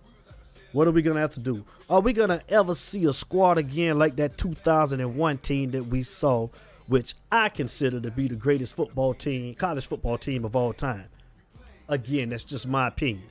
What 0.72 0.88
are 0.88 0.92
we 0.92 1.02
gonna 1.02 1.20
have 1.20 1.34
to 1.34 1.40
do? 1.40 1.62
Are 1.90 2.00
we 2.00 2.14
gonna 2.14 2.40
ever 2.48 2.74
see 2.74 3.04
a 3.04 3.12
squad 3.12 3.58
again 3.58 3.98
like 3.98 4.16
that 4.16 4.38
2001 4.38 5.38
team 5.38 5.72
that 5.72 5.84
we 5.84 6.02
saw, 6.02 6.48
which 6.86 7.14
I 7.30 7.50
consider 7.50 8.00
to 8.00 8.10
be 8.10 8.26
the 8.26 8.34
greatest 8.34 8.76
football 8.76 9.12
team, 9.12 9.54
college 9.54 9.86
football 9.86 10.16
team 10.16 10.46
of 10.46 10.56
all 10.56 10.72
time? 10.72 11.04
Again, 11.90 12.30
that's 12.30 12.44
just 12.44 12.66
my 12.66 12.88
opinion. 12.88 13.26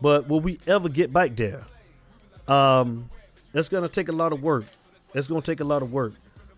But 0.00 0.28
will 0.28 0.40
we 0.40 0.60
ever 0.64 0.88
get 0.88 1.12
back 1.12 1.34
there? 1.34 1.66
Um, 2.46 3.10
it's 3.52 3.68
gonna 3.68 3.88
take 3.88 4.08
a 4.08 4.12
lot 4.12 4.32
of 4.32 4.44
work. 4.44 4.66
It's 5.12 5.26
gonna 5.26 5.42
take 5.42 5.58
a 5.58 5.64
lot 5.64 5.82
of 5.82 5.92
work. 5.92 6.12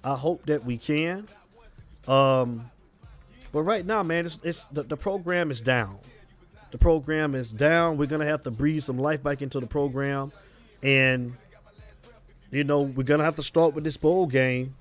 I 0.04 0.14
hope 0.14 0.44
that 0.44 0.62
we 0.62 0.76
can. 0.76 1.26
Um, 2.06 2.70
but 3.50 3.62
right 3.62 3.86
now, 3.86 4.02
man, 4.02 4.26
it's, 4.26 4.38
it's 4.42 4.64
the, 4.66 4.82
the 4.82 4.96
program 4.98 5.50
is 5.50 5.62
down. 5.62 5.98
The 6.72 6.78
program 6.78 7.34
is 7.34 7.52
down. 7.52 7.98
We're 7.98 8.06
gonna 8.06 8.24
have 8.24 8.42
to 8.44 8.50
breathe 8.50 8.82
some 8.82 8.98
life 8.98 9.22
back 9.22 9.42
into 9.42 9.60
the 9.60 9.66
program, 9.66 10.32
and 10.82 11.36
you 12.50 12.64
know 12.64 12.80
we're 12.80 13.02
gonna 13.02 13.24
have 13.24 13.36
to 13.36 13.42
start 13.42 13.74
with 13.74 13.84
this 13.84 13.98
bowl 13.98 14.26
game 14.26 14.74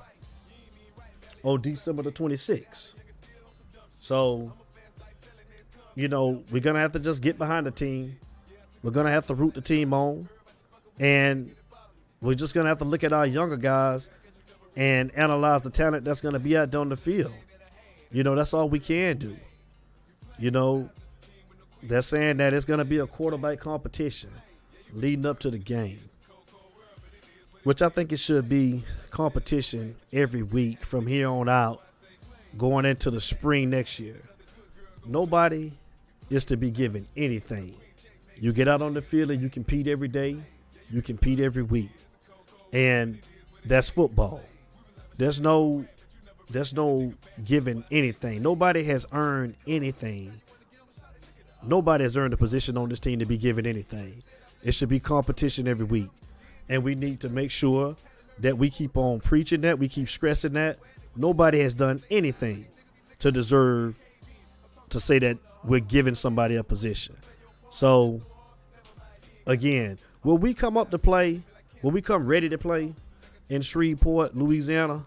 on 1.43 1.61
December 1.61 2.03
the 2.03 2.11
26th. 2.11 2.93
So, 3.99 4.53
you 5.95 6.07
know, 6.07 6.41
we're 6.49 6.61
gonna 6.61 6.79
have 6.79 6.93
to 6.93 6.99
just 6.99 7.21
get 7.21 7.37
behind 7.37 7.67
the 7.67 7.71
team. 7.71 8.17
We're 8.83 8.91
gonna 8.91 9.11
have 9.11 9.25
to 9.27 9.35
root 9.35 9.53
the 9.53 9.61
team 9.61 9.93
on, 9.93 10.29
and 10.97 11.53
we're 12.21 12.35
just 12.35 12.53
gonna 12.53 12.69
have 12.69 12.77
to 12.77 12.85
look 12.85 13.03
at 13.03 13.11
our 13.11 13.27
younger 13.27 13.57
guys 13.57 14.09
and 14.77 15.13
analyze 15.13 15.61
the 15.61 15.69
talent 15.69 16.05
that's 16.05 16.21
gonna 16.21 16.39
be 16.39 16.55
out 16.55 16.71
there 16.71 16.79
on 16.79 16.87
the 16.87 16.95
field. 16.95 17.33
You 18.11 18.23
know, 18.23 18.33
that's 18.33 18.53
all 18.53 18.69
we 18.69 18.79
can 18.79 19.17
do. 19.17 19.35
You 20.39 20.51
know, 20.51 20.89
they're 21.83 22.01
saying 22.01 22.37
that 22.37 22.53
it's 22.53 22.65
going 22.65 22.79
to 22.79 22.85
be 22.85 22.99
a 22.99 23.07
quarterback 23.07 23.59
competition 23.59 24.29
leading 24.93 25.25
up 25.25 25.39
to 25.39 25.49
the 25.49 25.57
game, 25.57 25.99
which 27.63 27.81
I 27.81 27.89
think 27.89 28.11
it 28.11 28.17
should 28.17 28.47
be 28.47 28.83
competition 29.09 29.95
every 30.13 30.43
week 30.43 30.83
from 30.83 31.07
here 31.07 31.27
on 31.27 31.49
out, 31.49 31.81
going 32.57 32.85
into 32.85 33.09
the 33.09 33.21
spring 33.21 33.69
next 33.69 33.99
year. 33.99 34.21
Nobody 35.05 35.71
is 36.29 36.45
to 36.45 36.57
be 36.57 36.71
given 36.71 37.05
anything. 37.17 37.75
You 38.37 38.53
get 38.53 38.67
out 38.67 38.81
on 38.81 38.93
the 38.93 39.01
field 39.01 39.31
and 39.31 39.41
you 39.41 39.49
compete 39.49 39.87
every 39.87 40.07
day, 40.07 40.37
you 40.89 41.01
compete 41.01 41.39
every 41.39 41.63
week. 41.63 41.91
And 42.73 43.19
that's 43.65 43.89
football. 43.89 44.41
There's 45.17 45.41
no 45.41 45.85
there's 46.49 46.73
no 46.73 47.13
giving 47.45 47.83
anything. 47.91 48.41
Nobody 48.41 48.83
has 48.83 49.05
earned 49.13 49.55
anything 49.67 50.41
Nobody 51.63 52.03
has 52.03 52.17
earned 52.17 52.33
a 52.33 52.37
position 52.37 52.77
on 52.77 52.89
this 52.89 52.99
team 52.99 53.19
to 53.19 53.25
be 53.25 53.37
given 53.37 53.67
anything. 53.67 54.23
It 54.63 54.73
should 54.73 54.89
be 54.89 54.99
competition 54.99 55.67
every 55.67 55.85
week. 55.85 56.09
And 56.69 56.83
we 56.83 56.95
need 56.95 57.19
to 57.21 57.29
make 57.29 57.51
sure 57.51 57.95
that 58.39 58.57
we 58.57 58.69
keep 58.69 58.97
on 58.97 59.19
preaching 59.19 59.61
that, 59.61 59.77
we 59.77 59.87
keep 59.87 60.09
stressing 60.09 60.53
that. 60.53 60.79
Nobody 61.15 61.59
has 61.59 61.73
done 61.73 62.01
anything 62.09 62.65
to 63.19 63.31
deserve 63.31 63.99
to 64.89 64.99
say 64.99 65.19
that 65.19 65.37
we're 65.63 65.79
giving 65.79 66.15
somebody 66.15 66.55
a 66.55 66.63
position. 66.63 67.15
So, 67.69 68.21
again, 69.45 69.99
will 70.23 70.37
we 70.37 70.53
come 70.53 70.77
up 70.77 70.89
to 70.91 70.97
play? 70.97 71.43
Will 71.81 71.91
we 71.91 72.01
come 72.01 72.25
ready 72.25 72.49
to 72.49 72.57
play 72.57 72.93
in 73.49 73.61
Shreveport, 73.61 74.35
Louisiana? 74.35 75.05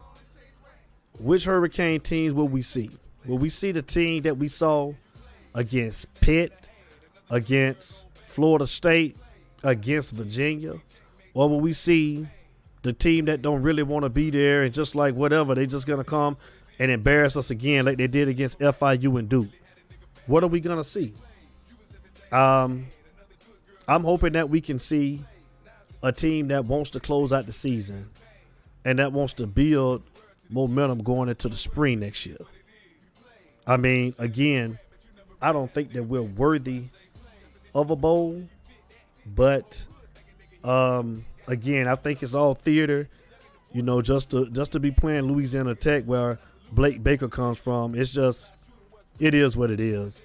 Which 1.19 1.45
Hurricane 1.45 2.01
teams 2.01 2.35
will 2.35 2.49
we 2.49 2.63
see? 2.63 2.91
Will 3.27 3.39
we 3.39 3.49
see 3.49 3.73
the 3.73 3.83
team 3.83 4.23
that 4.25 4.37
we 4.37 4.49
saw 4.49 4.93
against 5.55 6.13
Pitt, 6.21 6.53
against 7.31 8.07
Florida 8.23 8.67
State, 8.67 9.17
against 9.63 10.13
Virginia? 10.13 10.81
Or 11.35 11.49
will 11.49 11.61
we 11.61 11.73
see 11.73 12.27
the 12.83 12.93
team 12.93 13.25
that 13.27 13.43
don't 13.43 13.63
really 13.63 13.83
want 13.83 14.05
to 14.05 14.11
be 14.11 14.31
there 14.31 14.63
and 14.63 14.73
just 14.73 14.95
like 14.95 15.15
whatever, 15.15 15.55
they 15.55 15.67
just 15.67 15.87
gonna 15.87 16.05
come 16.05 16.37
and 16.79 16.91
embarrass 16.91 17.37
us 17.37 17.51
again 17.51 17.85
like 17.85 17.99
they 17.99 18.07
did 18.07 18.29
against 18.29 18.59
FIU 18.61 19.19
and 19.19 19.29
Duke? 19.29 19.49
What 20.27 20.45
are 20.45 20.49
we 20.49 20.61
gonna 20.61 20.85
see? 20.85 21.15
Um, 22.31 22.87
I'm 23.87 24.03
hoping 24.03 24.33
that 24.35 24.49
we 24.49 24.61
can 24.61 24.79
see 24.79 25.23
a 26.03 26.13
team 26.13 26.49
that 26.49 26.65
wants 26.65 26.91
to 26.91 27.01
close 27.01 27.33
out 27.33 27.47
the 27.47 27.53
season 27.53 28.11
and 28.85 28.99
that 28.99 29.13
wants 29.13 29.33
to 29.35 29.47
build 29.47 30.03
momentum 30.51 30.99
going 30.99 31.29
into 31.29 31.49
the 31.49 31.57
spring 31.57 32.01
next 32.01 32.27
year. 32.27 32.39
I 33.67 33.77
mean, 33.77 34.15
again, 34.19 34.79
I 35.45 35.53
don't 35.53 35.73
think 35.75 35.93
that 35.93 36.05
we're 36.05 36.23
worthy 36.23 36.85
of 37.75 37.91
a 37.91 37.97
bowl, 37.97 38.43
but 39.27 39.85
um, 40.65 41.27
again, 41.47 41.87
I 41.87 41.97
think 41.97 42.23
it's 42.23 42.33
all 42.33 42.55
theater. 42.55 43.11
You 43.71 43.83
know, 43.83 44.01
just 44.01 44.31
to 44.31 44.49
just 44.49 44.73
to 44.73 44.81
be 44.81 44.91
playing 44.91 45.25
Louisiana 45.25 45.75
Tech 45.75 46.05
where 46.05 46.39
Blake 46.73 47.03
Baker 47.03 47.29
comes 47.29 47.59
from, 47.59 47.95
it's 47.95 48.11
just 48.11 48.57
it 49.19 49.35
is 49.35 49.55
what 49.55 49.71
it 49.71 49.81
is. 49.81 50.23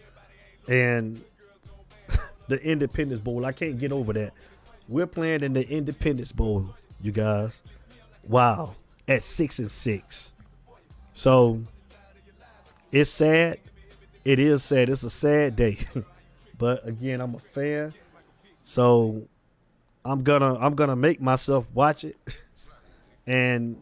And 0.69 1.21
the 2.47 2.63
Independence 2.63 3.19
Bowl, 3.19 3.45
I 3.45 3.51
can't 3.51 3.77
get 3.77 3.91
over 3.91 4.13
that. 4.13 4.31
We're 4.87 5.05
playing 5.05 5.43
in 5.43 5.51
the 5.51 5.67
Independence 5.67 6.31
Bowl, 6.31 6.73
you 7.01 7.11
guys. 7.11 7.61
Wow, 8.23 8.75
at 9.05 9.21
six 9.21 9.59
and 9.59 9.69
six. 9.69 10.31
So 11.11 11.61
it's 12.93 13.09
sad 13.09 13.59
it 14.29 14.37
is 14.37 14.63
sad. 14.63 14.89
It's 14.89 15.01
a 15.01 15.09
sad 15.09 15.55
day. 15.55 15.79
but 16.59 16.87
again, 16.87 17.19
I'm 17.19 17.33
a 17.33 17.39
fan. 17.39 17.95
So 18.61 19.27
I'm 20.05 20.21
gonna 20.21 20.55
I'm 20.59 20.75
gonna 20.75 20.95
make 20.95 21.19
myself 21.19 21.65
watch 21.73 22.03
it. 22.03 22.15
and 23.27 23.81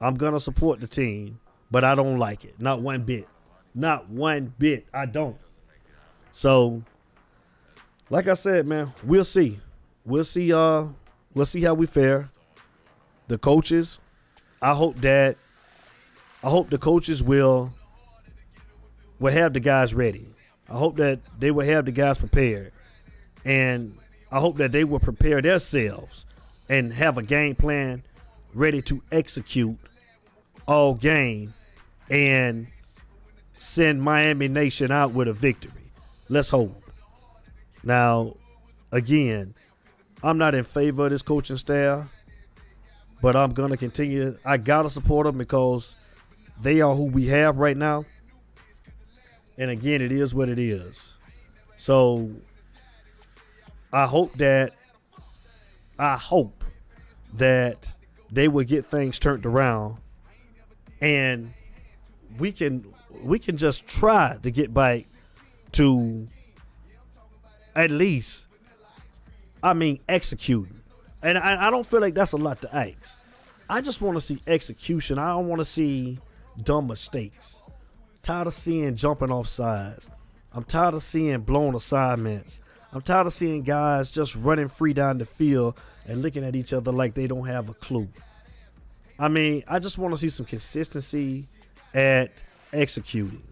I'm 0.00 0.14
gonna 0.14 0.40
support 0.40 0.80
the 0.80 0.88
team, 0.88 1.38
but 1.70 1.84
I 1.84 1.94
don't 1.94 2.18
like 2.18 2.46
it. 2.46 2.58
Not 2.58 2.80
one 2.80 3.02
bit. 3.02 3.28
Not 3.74 4.08
one 4.08 4.54
bit. 4.58 4.86
I 4.94 5.04
don't. 5.04 5.36
So 6.30 6.82
like 8.08 8.28
I 8.28 8.34
said, 8.34 8.66
man, 8.66 8.94
we'll 9.04 9.26
see. 9.26 9.60
We'll 10.06 10.24
see 10.24 10.54
uh 10.54 10.86
we'll 11.34 11.44
see 11.44 11.60
how 11.60 11.74
we 11.74 11.84
fare. 11.84 12.30
The 13.28 13.36
coaches, 13.36 14.00
I 14.62 14.72
hope 14.72 14.96
that 15.02 15.36
I 16.42 16.48
hope 16.48 16.70
the 16.70 16.78
coaches 16.78 17.22
will 17.22 17.74
will 19.22 19.32
have 19.32 19.52
the 19.54 19.60
guys 19.60 19.94
ready. 19.94 20.26
I 20.68 20.76
hope 20.76 20.96
that 20.96 21.20
they 21.38 21.52
will 21.52 21.64
have 21.64 21.84
the 21.84 21.92
guys 21.92 22.18
prepared. 22.18 22.72
And 23.44 23.96
I 24.32 24.40
hope 24.40 24.56
that 24.56 24.72
they 24.72 24.82
will 24.82 24.98
prepare 24.98 25.40
themselves 25.40 26.26
and 26.68 26.92
have 26.92 27.18
a 27.18 27.22
game 27.22 27.54
plan 27.54 28.02
ready 28.52 28.82
to 28.82 29.00
execute 29.12 29.78
all 30.66 30.94
game 30.94 31.54
and 32.10 32.66
send 33.58 34.02
Miami 34.02 34.48
Nation 34.48 34.90
out 34.90 35.12
with 35.12 35.28
a 35.28 35.32
victory. 35.32 35.70
Let's 36.28 36.50
hope. 36.50 36.82
Now, 37.84 38.34
again, 38.90 39.54
I'm 40.22 40.38
not 40.38 40.54
in 40.54 40.64
favor 40.64 41.04
of 41.04 41.10
this 41.10 41.22
coaching 41.22 41.56
staff, 41.56 42.08
but 43.20 43.36
I'm 43.36 43.52
going 43.52 43.70
to 43.70 43.76
continue. 43.76 44.36
I 44.44 44.56
got 44.56 44.82
to 44.82 44.90
support 44.90 45.26
them 45.26 45.38
because 45.38 45.94
they 46.60 46.80
are 46.80 46.94
who 46.94 47.06
we 47.06 47.26
have 47.28 47.58
right 47.58 47.76
now. 47.76 48.04
And 49.58 49.70
again, 49.70 50.00
it 50.00 50.12
is 50.12 50.34
what 50.34 50.48
it 50.48 50.58
is. 50.58 51.16
So 51.76 52.30
I 53.92 54.06
hope 54.06 54.32
that 54.34 54.72
I 55.98 56.16
hope 56.16 56.64
that 57.34 57.92
they 58.30 58.48
will 58.48 58.64
get 58.64 58.84
things 58.86 59.18
turned 59.18 59.44
around 59.44 59.98
and 61.00 61.52
we 62.38 62.52
can 62.52 62.86
we 63.22 63.38
can 63.38 63.56
just 63.56 63.86
try 63.86 64.38
to 64.42 64.50
get 64.50 64.72
back 64.72 65.04
to 65.72 66.26
at 67.74 67.90
least, 67.90 68.48
I 69.62 69.74
mean, 69.74 70.00
executing. 70.08 70.80
And 71.22 71.38
I, 71.38 71.68
I 71.68 71.70
don't 71.70 71.86
feel 71.86 72.00
like 72.00 72.14
that's 72.14 72.32
a 72.32 72.36
lot 72.36 72.60
to 72.62 72.74
ask. 72.74 73.20
I 73.68 73.80
just 73.80 74.00
want 74.00 74.16
to 74.16 74.20
see 74.20 74.42
execution. 74.46 75.18
I 75.18 75.28
don't 75.28 75.48
want 75.48 75.60
to 75.60 75.64
see 75.64 76.18
dumb 76.62 76.88
mistakes. 76.88 77.61
Tired 78.22 78.46
of 78.46 78.54
seeing 78.54 78.94
jumping 78.94 79.32
off 79.32 79.48
sides. 79.48 80.08
I'm 80.52 80.62
tired 80.62 80.94
of 80.94 81.02
seeing 81.02 81.40
blown 81.40 81.74
assignments. 81.74 82.60
I'm 82.92 83.02
tired 83.02 83.26
of 83.26 83.32
seeing 83.32 83.62
guys 83.62 84.12
just 84.12 84.36
running 84.36 84.68
free 84.68 84.92
down 84.92 85.18
the 85.18 85.24
field 85.24 85.80
and 86.06 86.22
looking 86.22 86.44
at 86.44 86.54
each 86.54 86.72
other 86.72 86.92
like 86.92 87.14
they 87.14 87.26
don't 87.26 87.46
have 87.46 87.68
a 87.68 87.74
clue. 87.74 88.08
I 89.18 89.26
mean, 89.26 89.64
I 89.66 89.80
just 89.80 89.98
want 89.98 90.14
to 90.14 90.18
see 90.18 90.28
some 90.28 90.46
consistency 90.46 91.46
at 91.94 92.30
executing. 92.72 93.42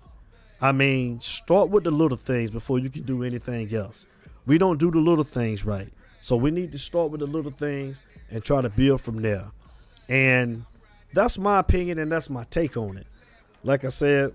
I 0.60 0.70
mean, 0.70 1.20
start 1.20 1.70
with 1.70 1.82
the 1.82 1.90
little 1.90 2.18
things 2.18 2.52
before 2.52 2.78
you 2.78 2.90
can 2.90 3.02
do 3.02 3.24
anything 3.24 3.74
else. 3.74 4.06
We 4.46 4.56
don't 4.56 4.78
do 4.78 4.92
the 4.92 4.98
little 4.98 5.24
things 5.24 5.64
right. 5.64 5.92
So 6.20 6.36
we 6.36 6.52
need 6.52 6.70
to 6.72 6.78
start 6.78 7.10
with 7.10 7.20
the 7.20 7.26
little 7.26 7.50
things 7.50 8.02
and 8.30 8.44
try 8.44 8.60
to 8.60 8.70
build 8.70 9.00
from 9.00 9.20
there. 9.20 9.46
And 10.08 10.64
that's 11.12 11.38
my 11.38 11.58
opinion 11.58 11.98
and 11.98 12.12
that's 12.12 12.30
my 12.30 12.44
take 12.50 12.76
on 12.76 12.98
it. 12.98 13.06
Like 13.64 13.84
I 13.84 13.88
said, 13.88 14.32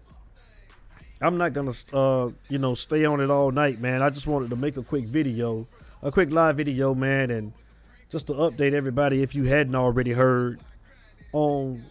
I'm 1.21 1.37
not 1.37 1.53
gonna 1.53 1.73
uh, 1.93 2.29
you 2.49 2.57
know 2.57 2.73
stay 2.73 3.05
on 3.05 3.21
it 3.21 3.29
all 3.29 3.51
night, 3.51 3.79
man. 3.79 4.01
I 4.01 4.09
just 4.09 4.27
wanted 4.27 4.49
to 4.49 4.55
make 4.55 4.77
a 4.77 4.83
quick 4.83 5.05
video, 5.05 5.67
a 6.01 6.11
quick 6.11 6.31
live 6.31 6.57
video, 6.57 6.93
man, 6.93 7.31
and 7.31 7.53
just 8.09 8.27
to 8.27 8.33
update 8.33 8.73
everybody 8.73 9.23
if 9.23 9.33
you 9.33 9.45
hadn't 9.45 9.75
already 9.75 10.11
heard 10.11 10.59
on 11.31 11.83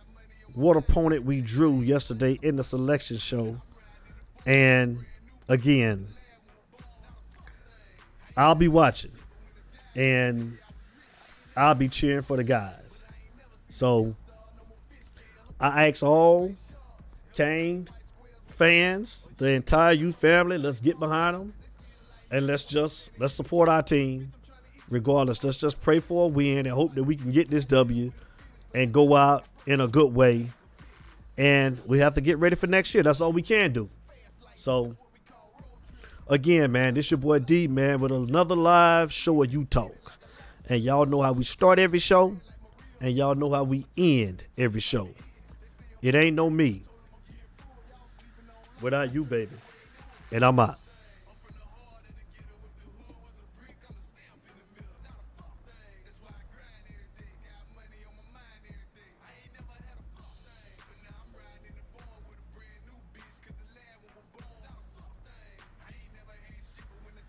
what 0.55 0.77
opponent 0.77 1.25
we 1.25 1.41
drew 1.41 1.81
yesterday 1.81 2.39
in 2.43 2.57
the 2.57 2.65
selection 2.65 3.19
show. 3.19 3.57
And 4.47 5.05
again, 5.49 6.09
I'll 8.37 8.55
be 8.55 8.69
watching 8.69 9.13
and 9.97 10.59
I'll 11.57 11.75
be 11.75 11.89
cheering 11.89 12.23
for 12.23 12.37
the 12.37 12.45
guys. 12.45 13.05
So 13.69 14.15
I 15.61 15.89
ask 15.89 16.03
all 16.03 16.55
Kane 17.35 17.89
fans, 18.55 19.29
the 19.39 19.51
entire 19.51 19.93
youth 19.93 20.17
family, 20.17 20.59
let's 20.59 20.81
get 20.81 20.99
behind 20.99 21.37
them 21.37 21.55
and 22.31 22.47
let's 22.47 22.65
just 22.65 23.11
let's 23.19 23.35
support 23.35 23.69
our 23.69 23.83
team 23.83 24.29
regardless. 24.89 25.43
Let's 25.45 25.59
just 25.59 25.81
pray 25.81 26.01
for 26.01 26.25
a 26.25 26.29
win 26.29 26.59
and 26.59 26.69
hope 26.69 26.95
that 26.95 27.05
we 27.05 27.17
can 27.17 27.31
get 27.31 27.49
this 27.49 27.65
W 27.67 28.13
and 28.75 28.93
go 28.93 29.15
out 29.15 29.45
in 29.67 29.81
a 29.81 29.89
good 29.89 30.13
way. 30.13 30.49
And 31.37 31.81
we 31.87 31.99
have 31.99 32.15
to 32.15 32.21
get 32.21 32.39
ready 32.39 32.57
for 32.57 32.67
next 32.67 32.95
year. 32.95 33.03
That's 33.03 33.21
all 33.21 33.33
we 33.33 33.43
can 33.43 33.73
do. 33.73 33.89
So 34.55 34.95
again, 36.29 36.73
man, 36.73 36.95
this 36.95 37.11
your 37.11 37.19
boy 37.19 37.41
D, 37.41 37.69
man, 37.69 38.01
with 38.01 38.13
another 38.13 38.57
live 38.57 39.13
show 39.13 39.43
of 39.43 39.53
You 39.53 39.65
Talk. 39.65 40.13
And 40.69 40.83
y'all 40.83 41.07
know 41.07 41.21
how 41.21 41.33
we 41.33 41.45
start 41.45 41.79
every 41.79 41.99
show, 41.99 42.35
and 43.01 43.15
y'all 43.15 43.35
know 43.35 43.53
how 43.53 43.65
we 43.65 43.85
end 43.99 44.43
every 44.57 44.81
show. 44.81 45.11
It 46.01 46.15
ain't 46.15 46.37
no 46.37 46.49
me 46.49 46.83
without 48.81 49.15
you, 49.15 49.25
baby. 49.25 49.57
And 50.33 50.45
I'm 50.45 50.59
out. 50.59 50.84